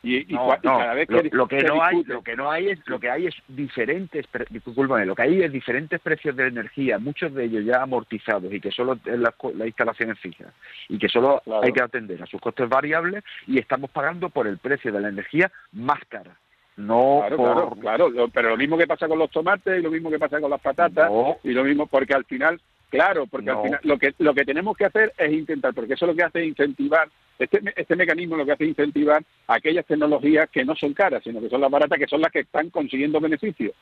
Y, 0.00 0.32
cada 0.62 0.94
vez 0.94 1.08
que 1.08 1.28
lo, 1.32 1.48
que 1.48 1.60
no 1.64 1.82
hay 1.82 2.04
lo 2.04 2.22
que 2.22 2.36
no 2.36 2.48
hay 2.52 2.68
es 2.68 2.78
lo 2.86 3.00
que 3.00 3.10
hay 3.10 3.26
es 3.26 3.34
diferentes 3.48 4.26
lo 4.32 5.14
que 5.16 5.22
hay 5.22 5.42
es 5.42 5.50
diferentes 5.50 6.00
precios 6.00 6.36
de 6.36 6.46
energía 6.46 7.00
muchos 7.00 7.34
de 7.34 7.46
ellos 7.46 7.64
ya 7.64 7.82
amortizados 7.82 8.52
y 8.52 8.60
que 8.60 8.70
solo 8.70 8.96
las 9.04 9.34
la 9.54 9.66
instalaciones 9.66 10.16
fijas 10.20 10.54
y 10.88 10.98
que 10.98 11.08
solo 11.08 11.42
hay 11.62 11.72
que 11.72 11.82
atender 11.82 12.22
a 12.22 12.26
sus 12.26 12.40
costes 12.40 12.68
variables 12.68 13.24
y 13.48 13.58
estamos 13.58 13.90
pagando 13.90 14.28
por 14.28 14.46
el 14.46 14.58
precio 14.58 14.92
de 14.92 15.00
la 15.00 15.08
energía 15.08 15.50
más 15.72 15.98
cara 16.08 16.36
no 16.76 17.24
claro, 17.26 17.70
claro, 17.80 18.28
pero 18.32 18.50
lo 18.50 18.56
mismo 18.56 18.78
que 18.78 18.86
pasa 18.86 19.08
con 19.08 19.18
los 19.18 19.32
tomates 19.32 19.80
y 19.80 19.82
lo 19.82 19.90
mismo 19.90 20.10
que 20.10 20.18
pasa 20.20 20.40
con 20.40 20.50
las 20.50 20.60
patatas 20.60 21.10
y 21.42 21.50
lo 21.50 21.64
mismo 21.64 21.88
porque 21.88 22.14
al 22.14 22.24
final 22.24 22.60
Claro, 22.90 23.26
porque 23.26 23.50
al 23.50 23.62
final 23.62 23.80
lo 23.82 23.98
que 23.98 24.14
lo 24.18 24.34
que 24.34 24.44
tenemos 24.44 24.76
que 24.76 24.86
hacer 24.86 25.12
es 25.18 25.32
intentar, 25.32 25.74
porque 25.74 25.94
eso 25.94 26.06
lo 26.06 26.14
que 26.14 26.22
hace 26.22 26.40
es 26.40 26.48
incentivar, 26.48 27.08
este, 27.38 27.60
este 27.76 27.96
mecanismo 27.96 28.36
lo 28.36 28.46
que 28.46 28.52
hace 28.52 28.64
es 28.64 28.70
incentivar 28.70 29.22
aquellas 29.46 29.84
tecnologías 29.84 30.48
que 30.48 30.64
no 30.64 30.74
son 30.74 30.94
caras, 30.94 31.22
sino 31.22 31.40
que 31.40 31.50
son 31.50 31.60
las 31.60 31.70
baratas, 31.70 31.98
que 31.98 32.06
son 32.06 32.22
las 32.22 32.32
que 32.32 32.40
están 32.40 32.70
consiguiendo 32.70 33.20
beneficios. 33.20 33.72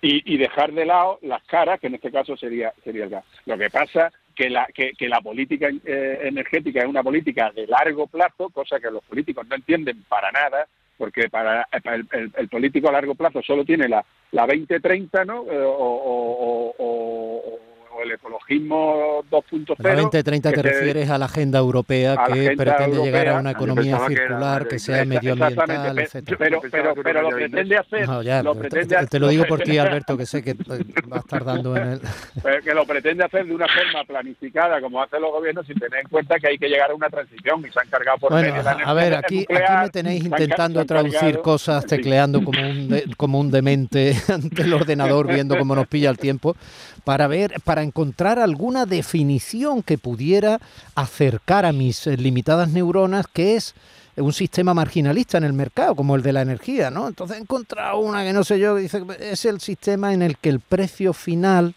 Y, 0.00 0.34
y 0.34 0.36
dejar 0.36 0.72
de 0.72 0.84
lado 0.84 1.18
las 1.22 1.44
caras, 1.44 1.78
que 1.78 1.86
en 1.86 1.94
este 1.94 2.10
caso 2.10 2.36
sería 2.36 2.72
sería 2.82 3.04
el 3.04 3.10
gas. 3.10 3.24
Lo 3.46 3.56
que 3.58 3.70
pasa 3.70 4.12
que 4.34 4.48
la 4.48 4.66
que, 4.66 4.92
que 4.92 5.08
la 5.08 5.20
política 5.20 5.68
eh, 5.84 6.20
energética 6.22 6.80
es 6.80 6.86
una 6.86 7.02
política 7.02 7.50
de 7.54 7.66
largo 7.66 8.06
plazo, 8.06 8.48
cosa 8.50 8.78
que 8.78 8.90
los 8.90 9.02
políticos 9.04 9.46
no 9.48 9.56
entienden 9.56 10.04
para 10.08 10.30
nada, 10.30 10.66
porque 10.98 11.28
para 11.28 11.66
el, 11.72 12.48
político 12.48 12.88
a 12.88 12.92
largo 12.92 13.14
plazo 13.16 13.42
solo 13.42 13.64
tiene 13.64 13.88
la, 13.88 14.04
la 14.30 14.46
20-30, 14.46 15.26
¿no? 15.26 15.44
Eh, 15.50 15.64
o, 15.64 16.74
o 16.78 17.71
el 18.02 18.12
ecologismo 18.12 19.24
2.0. 19.30 19.76
2030 19.78 20.52
te 20.52 20.62
refieres 20.62 21.10
a 21.10 21.18
la 21.18 21.26
agenda 21.26 21.58
europea 21.58 22.16
que 22.26 22.54
pretende 22.56 23.02
llegar 23.02 23.28
a 23.28 23.40
una 23.40 23.50
economía 23.50 23.98
circular, 24.06 24.68
que, 24.68 24.78
sea 24.78 25.04
medioambiental, 25.04 25.98
etc. 25.98 26.34
Pero, 26.38 26.60
pero, 26.70 26.94
pero, 26.94 27.22
lo 27.22 27.30
pretende 27.30 27.76
hacer. 27.76 28.08
lo 28.08 28.54
pretende 28.54 28.96
te, 29.06 29.18
lo 29.18 29.28
digo 29.28 29.44
por 29.46 29.60
ti, 29.60 29.78
Alberto, 29.78 30.16
que 30.16 30.26
sé 30.26 30.42
que 30.42 30.54
va 30.54 31.16
a 31.16 31.20
estar 31.20 31.44
dando 31.44 31.76
en 31.76 31.82
el. 31.82 32.00
que 32.64 32.74
lo 32.74 32.84
pretende 32.84 33.24
hacer 33.24 33.46
de 33.46 33.54
una 33.54 33.66
forma 33.68 34.04
planificada, 34.04 34.80
como 34.80 35.02
hacen 35.02 35.20
los 35.20 35.30
gobiernos, 35.30 35.66
sin 35.66 35.78
tener 35.78 36.00
en 36.00 36.08
cuenta 36.08 36.38
que 36.38 36.48
hay 36.48 36.58
que 36.58 36.68
llegar 36.68 36.90
a 36.90 36.94
una 36.94 37.08
transición 37.08 37.64
y 37.66 37.72
se 37.72 37.80
han 37.80 37.88
cargado 37.88 38.18
por 38.18 38.32
bueno, 38.32 38.54
A 38.84 38.94
ver, 38.94 39.14
aquí, 39.14 39.46
aquí 39.48 39.72
me 39.82 39.90
tenéis 39.90 40.24
intentando 40.24 40.84
traducir 40.84 41.40
cosas, 41.40 41.84
tecleando 41.86 42.42
como 42.42 42.60
un, 42.60 43.00
como 43.16 43.40
un 43.40 43.50
demente 43.50 44.14
ante 44.28 44.62
el 44.62 44.72
ordenador, 44.72 45.26
viendo 45.26 45.58
cómo 45.58 45.74
nos 45.74 45.86
pilla 45.86 46.10
el 46.10 46.18
tiempo, 46.18 46.56
para 47.04 47.26
ver, 47.26 47.54
para 47.64 47.81
encontrar 47.82 48.38
alguna 48.38 48.86
definición 48.86 49.82
que 49.82 49.98
pudiera 49.98 50.60
acercar 50.94 51.64
a 51.66 51.72
mis 51.72 52.06
eh, 52.06 52.16
limitadas 52.16 52.70
neuronas, 52.70 53.26
que 53.26 53.56
es 53.56 53.74
un 54.16 54.32
sistema 54.32 54.74
marginalista 54.74 55.38
en 55.38 55.44
el 55.44 55.52
mercado, 55.52 55.94
como 55.94 56.16
el 56.16 56.22
de 56.22 56.32
la 56.32 56.42
energía, 56.42 56.90
¿no? 56.90 57.08
Entonces 57.08 57.38
he 57.38 57.40
encontrado 57.40 57.98
una 57.98 58.22
que 58.24 58.32
no 58.32 58.44
sé 58.44 58.58
yo, 58.58 58.76
dice 58.76 59.02
es 59.20 59.44
el 59.44 59.60
sistema 59.60 60.12
en 60.12 60.22
el 60.22 60.36
que 60.36 60.50
el 60.50 60.60
precio 60.60 61.12
final, 61.12 61.74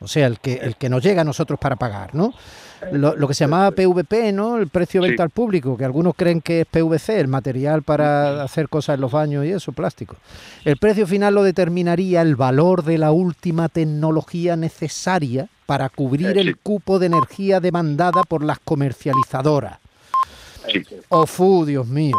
o 0.00 0.08
sea, 0.08 0.26
el 0.26 0.40
que, 0.40 0.54
el 0.54 0.76
que 0.76 0.88
nos 0.88 1.02
llega 1.02 1.22
a 1.22 1.24
nosotros 1.24 1.58
para 1.58 1.76
pagar, 1.76 2.14
¿no? 2.14 2.34
lo, 2.92 3.28
que 3.28 3.34
se 3.34 3.44
llamaba 3.44 3.70
PVP, 3.70 4.32
¿no? 4.32 4.56
El 4.56 4.68
precio 4.68 5.02
de 5.02 5.08
venta 5.08 5.22
al 5.22 5.30
público, 5.30 5.76
que 5.76 5.84
algunos 5.84 6.14
creen 6.14 6.40
que 6.40 6.62
es 6.62 6.66
PVC, 6.66 7.20
el 7.20 7.28
material 7.28 7.82
para 7.82 8.42
hacer 8.42 8.68
cosas 8.68 8.94
en 8.94 9.02
los 9.02 9.12
baños 9.12 9.44
y 9.44 9.50
eso, 9.50 9.72
plástico. 9.72 10.16
El 10.64 10.76
precio 10.76 11.06
final 11.06 11.34
lo 11.34 11.42
determinaría 11.42 12.22
el 12.22 12.36
valor 12.36 12.84
de 12.84 12.98
la 12.98 13.12
última 13.12 13.68
tecnología 13.68 14.56
necesaria 14.56 15.48
para 15.66 15.88
cubrir 15.88 16.38
el 16.38 16.56
cupo 16.56 16.98
de 16.98 17.06
energía 17.06 17.60
demandada 17.60 18.22
por 18.22 18.42
las 18.44 18.58
comercializadoras. 18.58 19.78
¡Ofu, 21.08 21.64
Dios 21.64 21.86
mío! 21.86 22.16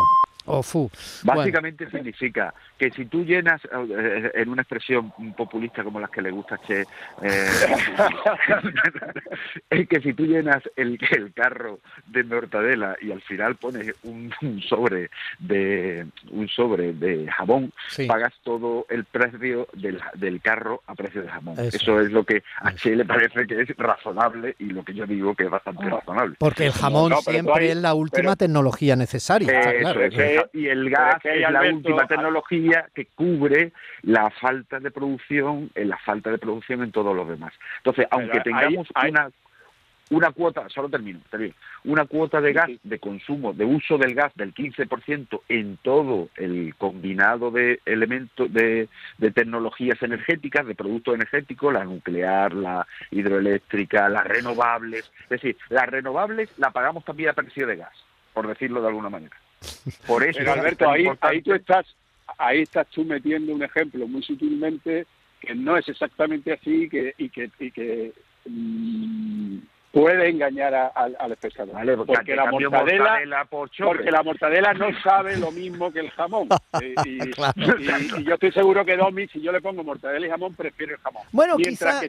Básicamente 1.23 1.89
significa 1.89 2.53
que 2.77 2.91
si 2.91 3.05
tú 3.05 3.23
llenas, 3.23 3.61
eh, 3.65 4.31
en 4.33 4.49
una 4.49 4.63
expresión 4.63 5.11
populista 5.35 5.83
como 5.83 5.99
las 5.99 6.09
que 6.09 6.21
le 6.21 6.31
gusta 6.31 6.55
a 6.55 6.61
Che, 6.61 6.81
eh, 6.81 6.85
es 9.69 9.87
que 9.87 10.01
si 10.01 10.13
tú 10.13 10.25
llenas 10.25 10.63
el, 10.75 10.99
el 11.11 11.33
carro 11.33 11.79
de 12.07 12.23
mortadela 12.23 12.97
y 13.01 13.11
al 13.11 13.21
final 13.21 13.55
pones 13.55 13.93
un, 14.03 14.33
sobre 14.67 15.09
de 15.39 16.05
un 16.31 16.47
sobre 16.47 16.93
de 16.93 17.29
jamón, 17.31 17.71
pagas 18.07 18.33
todo 18.43 18.85
el 18.89 19.05
precio 19.05 19.67
del, 19.73 19.99
del, 20.15 20.41
carro 20.41 20.81
a 20.87 20.95
precio 20.95 21.21
de 21.21 21.29
jamón. 21.29 21.59
Eso, 21.59 21.99
es 21.99 22.11
lo 22.11 22.23
que 22.23 22.43
a 22.61 22.73
Che 22.73 22.95
le 22.95 23.05
parece 23.05 23.45
que 23.45 23.61
es 23.61 23.69
razonable 23.77 24.55
y 24.59 24.65
lo 24.65 24.83
que 24.83 24.93
yo 24.93 25.05
digo 25.05 25.35
que 25.35 25.43
es 25.43 25.49
bastante 25.49 25.85
ah. 25.85 25.89
razonable. 25.89 26.35
Porque 26.39 26.65
el 26.65 26.71
jamón 26.71 27.13
siempre 27.21 27.71
es 27.71 27.77
la 27.77 27.93
última 27.93 28.35
tecnología 28.35 28.95
necesaria. 28.95 30.40
Y 30.53 30.67
el 30.67 30.89
gas 30.89 31.23
es 31.23 31.49
la 31.49 31.61
última 31.61 32.07
tecnología 32.07 32.89
que 32.93 33.05
cubre 33.07 33.71
la 34.01 34.29
falta 34.29 34.79
de 34.79 34.91
producción, 34.91 35.69
en 35.75 35.89
la 35.89 35.97
falta 35.97 36.31
de 36.31 36.37
producción 36.37 36.83
en 36.83 36.91
todos 36.91 37.15
los 37.15 37.27
demás. 37.27 37.53
Entonces, 37.77 38.07
aunque 38.11 38.39
tengamos 38.41 38.87
una 39.03 39.29
una 40.11 40.31
cuota, 40.31 40.67
solo 40.67 40.89
termino, 40.89 41.19
termino, 41.29 41.55
una 41.85 42.05
cuota 42.05 42.41
de 42.41 42.51
gas, 42.51 42.69
de 42.83 42.99
consumo, 42.99 43.53
de 43.53 43.63
uso 43.63 43.97
del 43.97 44.13
gas 44.13 44.33
del 44.35 44.53
15% 44.53 45.41
en 45.47 45.77
todo 45.77 46.29
el 46.35 46.75
combinado 46.77 47.49
de 47.49 47.79
elementos, 47.85 48.51
de, 48.51 48.89
de, 49.17 49.31
tecnologías 49.31 50.01
energéticas, 50.03 50.67
de 50.67 50.75
productos 50.75 51.15
energéticos, 51.15 51.73
la 51.73 51.85
nuclear, 51.85 52.53
la 52.53 52.85
hidroeléctrica, 53.09 54.09
las 54.09 54.25
renovables. 54.25 55.09
Es 55.23 55.29
decir, 55.29 55.57
las 55.69 55.87
renovables 55.87 56.51
la 56.57 56.71
pagamos 56.71 57.05
también 57.05 57.29
a 57.29 57.33
precio 57.33 57.65
de 57.65 57.77
gas, 57.77 58.05
por 58.33 58.47
decirlo 58.47 58.81
de 58.81 58.89
alguna 58.89 59.09
manera. 59.09 59.35
Por 60.07 60.23
eso, 60.23 60.39
Alberto, 60.51 60.89
ahí, 60.89 61.05
ahí 61.21 61.41
tú 61.41 61.53
estás 61.53 61.85
ahí 62.37 62.61
estás 62.61 62.87
tú 62.87 63.03
metiendo 63.03 63.53
un 63.53 63.63
ejemplo 63.63 64.07
muy 64.07 64.23
sutilmente 64.23 65.05
que 65.39 65.55
no 65.55 65.75
es 65.77 65.87
exactamente 65.89 66.53
así 66.53 66.87
que, 66.87 67.13
y 67.17 67.29
que, 67.29 67.49
y 67.59 67.71
que 67.71 68.13
mm, 68.45 69.40
puede 69.91 70.29
engañar 70.29 70.73
al 70.95 71.31
espectador. 71.31 71.75
porque, 72.05 72.35
la 72.35 72.49
mortadela, 72.49 73.45
porque 73.49 74.11
la 74.11 74.23
mortadela 74.23 74.73
no 74.73 74.87
sabe 75.01 75.37
lo 75.37 75.51
mismo 75.51 75.91
que 75.91 75.99
el 75.99 76.09
jamón. 76.11 76.49
Y, 77.05 78.23
yo 78.23 78.33
estoy 78.35 78.51
seguro 78.51 78.85
que 78.85 78.95
Domi, 78.95 79.27
si 79.27 79.41
yo 79.41 79.51
le 79.51 79.61
pongo 79.61 79.83
mortadela 79.83 80.25
y 80.25 80.29
jamón, 80.29 80.55
prefiere 80.55 80.93
el 80.93 80.99
jamón. 80.99 81.23
Bueno, 81.31 81.57
quizá, 81.57 82.01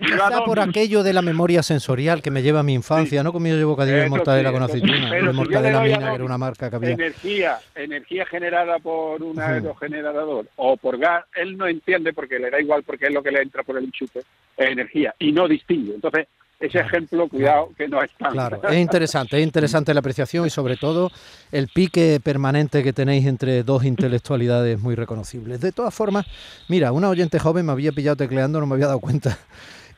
por 0.45 0.61
aquello 0.61 1.03
de 1.03 1.12
la 1.12 1.23
memoria 1.23 1.62
sensorial 1.62 2.23
que 2.23 2.31
me 2.31 2.42
lleva 2.42 2.61
a 2.61 2.62
mi 2.62 2.75
infancia, 2.75 3.23
¿no? 3.23 3.33
Como 3.33 3.47
yo 3.47 3.57
llevo 3.57 3.73
bocadillo 3.73 3.99
de 3.99 4.09
mortadela 4.09 4.53
con 4.53 4.62
aceituna, 4.62 5.11
de 5.11 5.33
mortadela 5.33 5.81
mina, 5.83 5.99
que 6.11 6.14
era 6.14 6.25
una 6.25 6.38
marca 6.38 6.71
que 6.71 6.77
había. 6.77 6.90
Energía, 6.90 7.59
energía 7.75 8.27
generada 8.27 8.79
por 8.79 9.23
un 9.23 9.40
aerogenerador 9.40 10.47
o 10.57 10.77
por 10.77 10.99
gas, 10.99 11.25
él 11.35 11.57
no 11.57 11.66
entiende 11.66 12.12
porque 12.12 12.38
le 12.38 12.51
da 12.51 12.61
igual 12.61 12.83
porque 12.83 13.07
es 13.07 13.12
lo 13.12 13.23
que 13.23 13.31
le 13.31 13.42
entra 13.42 13.62
por 13.62 13.77
el 13.77 13.85
enchufe, 13.85 14.21
es 14.21 14.71
energía, 14.71 15.14
y 15.18 15.33
no 15.33 15.49
distingue. 15.49 15.95
Entonces, 15.95 16.27
ese 16.62 16.79
ejemplo, 16.79 17.29
cuidado, 17.29 17.70
que 17.77 17.88
no 17.88 18.03
es 18.03 18.11
tan... 18.12 18.33
Claro, 18.33 18.61
es 18.68 18.77
interesante, 18.77 19.37
es 19.37 19.42
interesante 19.42 19.92
la 19.92 20.01
apreciación 20.01 20.46
y 20.46 20.51
sobre 20.51 20.77
todo 20.77 21.11
el 21.51 21.66
pique 21.68 22.20
permanente 22.22 22.85
que 22.85 22.92
tenéis 22.92 23.27
entre 23.27 23.64
dos 23.64 23.85
intelectualidades 23.85 24.81
muy 24.81 24.94
reconocibles. 24.94 25.61
De 25.61 25.72
todas 25.72 25.92
formas, 25.92 26.25
mira, 26.68 26.92
una 26.92 27.09
oyente 27.09 27.40
joven 27.40 27.66
me 27.66 27.72
había 27.72 27.90
pillado 27.90 28.16
tecleando, 28.16 28.61
no 28.61 28.66
me 28.66 28.75
había 28.75 28.87
dado 28.87 29.01
cuenta 29.01 29.37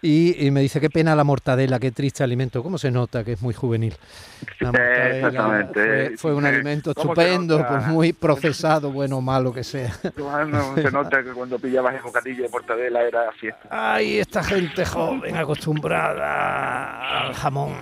y, 0.06 0.50
me 0.50 0.60
dice, 0.60 0.82
qué 0.82 0.90
pena 0.90 1.16
la 1.16 1.24
mortadela, 1.24 1.80
qué 1.80 1.90
triste 1.90 2.22
alimento. 2.22 2.62
¿Cómo 2.62 2.76
se 2.76 2.90
nota 2.90 3.24
que 3.24 3.32
es 3.32 3.40
muy 3.40 3.54
juvenil? 3.54 3.94
Exactamente. 4.42 6.18
Fue, 6.18 6.34
un 6.34 6.44
alimento 6.44 6.90
estupendo, 6.90 7.64
pues 7.66 7.86
muy 7.86 8.12
procesado, 8.12 8.92
bueno 8.92 9.16
o 9.16 9.20
malo 9.22 9.50
que 9.50 9.64
sea. 9.64 9.94
se 9.94 10.90
nota 10.90 11.24
que 11.24 11.30
cuando 11.30 11.58
pillabas 11.58 11.94
el 11.94 12.02
bocadillo 12.02 12.42
de 12.42 12.50
mortadela 12.50 13.02
era 13.02 13.32
fiesta. 13.32 13.66
Ay, 13.70 14.18
esta 14.18 14.44
gente 14.44 14.84
joven, 14.84 15.36
acostumbrada 15.38 17.28
al 17.28 17.32
jamón. 17.32 17.72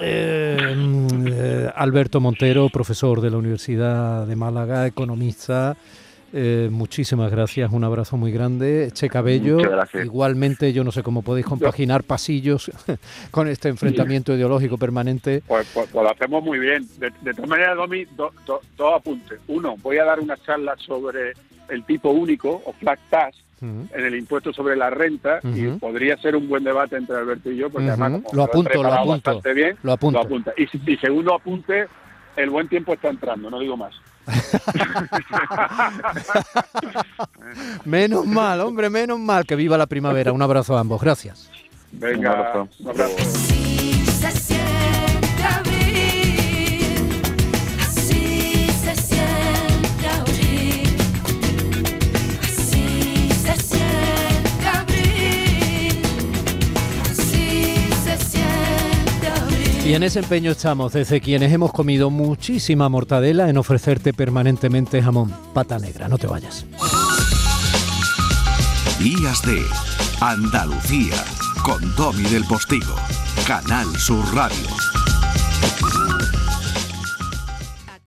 Eh, 0.00 0.56
eh, 1.26 1.70
Alberto 1.74 2.20
Montero, 2.20 2.70
profesor 2.70 3.20
de 3.20 3.30
la 3.30 3.36
Universidad 3.36 4.26
de 4.26 4.34
Málaga, 4.34 4.86
economista. 4.86 5.76
Eh, 6.32 6.68
muchísimas 6.70 7.30
gracias, 7.30 7.70
un 7.72 7.84
abrazo 7.84 8.16
muy 8.16 8.32
grande. 8.32 8.90
Che 8.92 9.08
Cabello, 9.08 9.58
igualmente 10.02 10.72
yo 10.72 10.84
no 10.84 10.92
sé 10.92 11.02
cómo 11.02 11.22
podéis 11.22 11.46
compaginar 11.46 12.02
pasillos 12.04 12.70
con 13.30 13.48
este 13.48 13.68
enfrentamiento 13.68 14.34
ideológico 14.34 14.76
permanente. 14.76 15.42
Pues, 15.46 15.68
pues, 15.72 15.88
pues, 15.92 16.04
lo 16.04 16.10
hacemos 16.10 16.42
muy 16.42 16.58
bien. 16.58 16.86
De, 16.98 17.10
todas 17.32 17.48
maneras, 17.48 17.76
Domi, 17.76 18.04
dos 18.16 18.94
apuntes. 18.94 19.38
Uno, 19.48 19.76
voy 19.82 19.98
a 19.98 20.04
dar 20.04 20.20
una 20.20 20.36
charla 20.36 20.74
sobre 20.78 21.32
el 21.68 21.84
tipo 21.84 22.10
único 22.10 22.62
o 22.64 22.72
flat 22.72 22.98
tax 23.10 23.36
en 23.60 23.88
el 23.92 24.14
impuesto 24.14 24.52
sobre 24.52 24.76
la 24.76 24.90
renta 24.90 25.40
y 25.42 25.66
podría 25.78 26.16
ser 26.18 26.36
un 26.36 26.48
buen 26.48 26.62
debate 26.62 26.96
entre 26.96 27.16
Alberto 27.16 27.50
y 27.50 27.56
yo 27.56 27.70
porque 27.70 27.88
además 27.88 28.22
lo 28.32 28.42
apunto, 28.42 28.82
lo 28.82 28.92
apunto, 28.92 29.40
bien, 29.54 29.76
lo 29.82 29.92
apunto. 29.92 30.20
apunta. 30.20 30.52
Y, 30.58 30.64
y 30.92 30.96
segundo 30.98 31.34
apunte, 31.34 31.86
el 32.36 32.50
buen 32.50 32.68
tiempo 32.68 32.92
está 32.92 33.08
entrando, 33.08 33.48
no 33.48 33.58
digo 33.58 33.76
más. 33.76 33.94
menos 37.84 38.26
mal, 38.26 38.60
hombre, 38.60 38.90
menos 38.90 39.18
mal. 39.18 39.46
Que 39.46 39.56
viva 39.56 39.78
la 39.78 39.86
primavera. 39.86 40.32
Un 40.32 40.42
abrazo 40.42 40.76
a 40.76 40.80
ambos. 40.80 41.00
Gracias. 41.00 41.50
Venga, 41.92 42.66
un 42.80 42.88
abrazo. 42.88 43.65
Y 59.86 59.94
en 59.94 60.02
ese 60.02 60.18
empeño 60.18 60.50
estamos 60.50 60.92
desde 60.94 61.20
quienes 61.20 61.52
hemos 61.52 61.72
comido 61.72 62.10
muchísima 62.10 62.88
mortadela 62.88 63.48
en 63.48 63.56
ofrecerte 63.56 64.12
permanentemente 64.12 65.00
jamón 65.00 65.32
pata 65.54 65.78
negra. 65.78 66.08
No 66.08 66.18
te 66.18 66.26
vayas. 66.26 66.66
Días 68.98 69.42
de 69.42 69.62
Andalucía 70.20 71.14
con 71.62 71.94
Domi 71.94 72.24
del 72.24 72.44
Postigo, 72.46 72.96
Canal 73.46 73.86
Sur 73.96 74.24
Radio. 74.34 74.95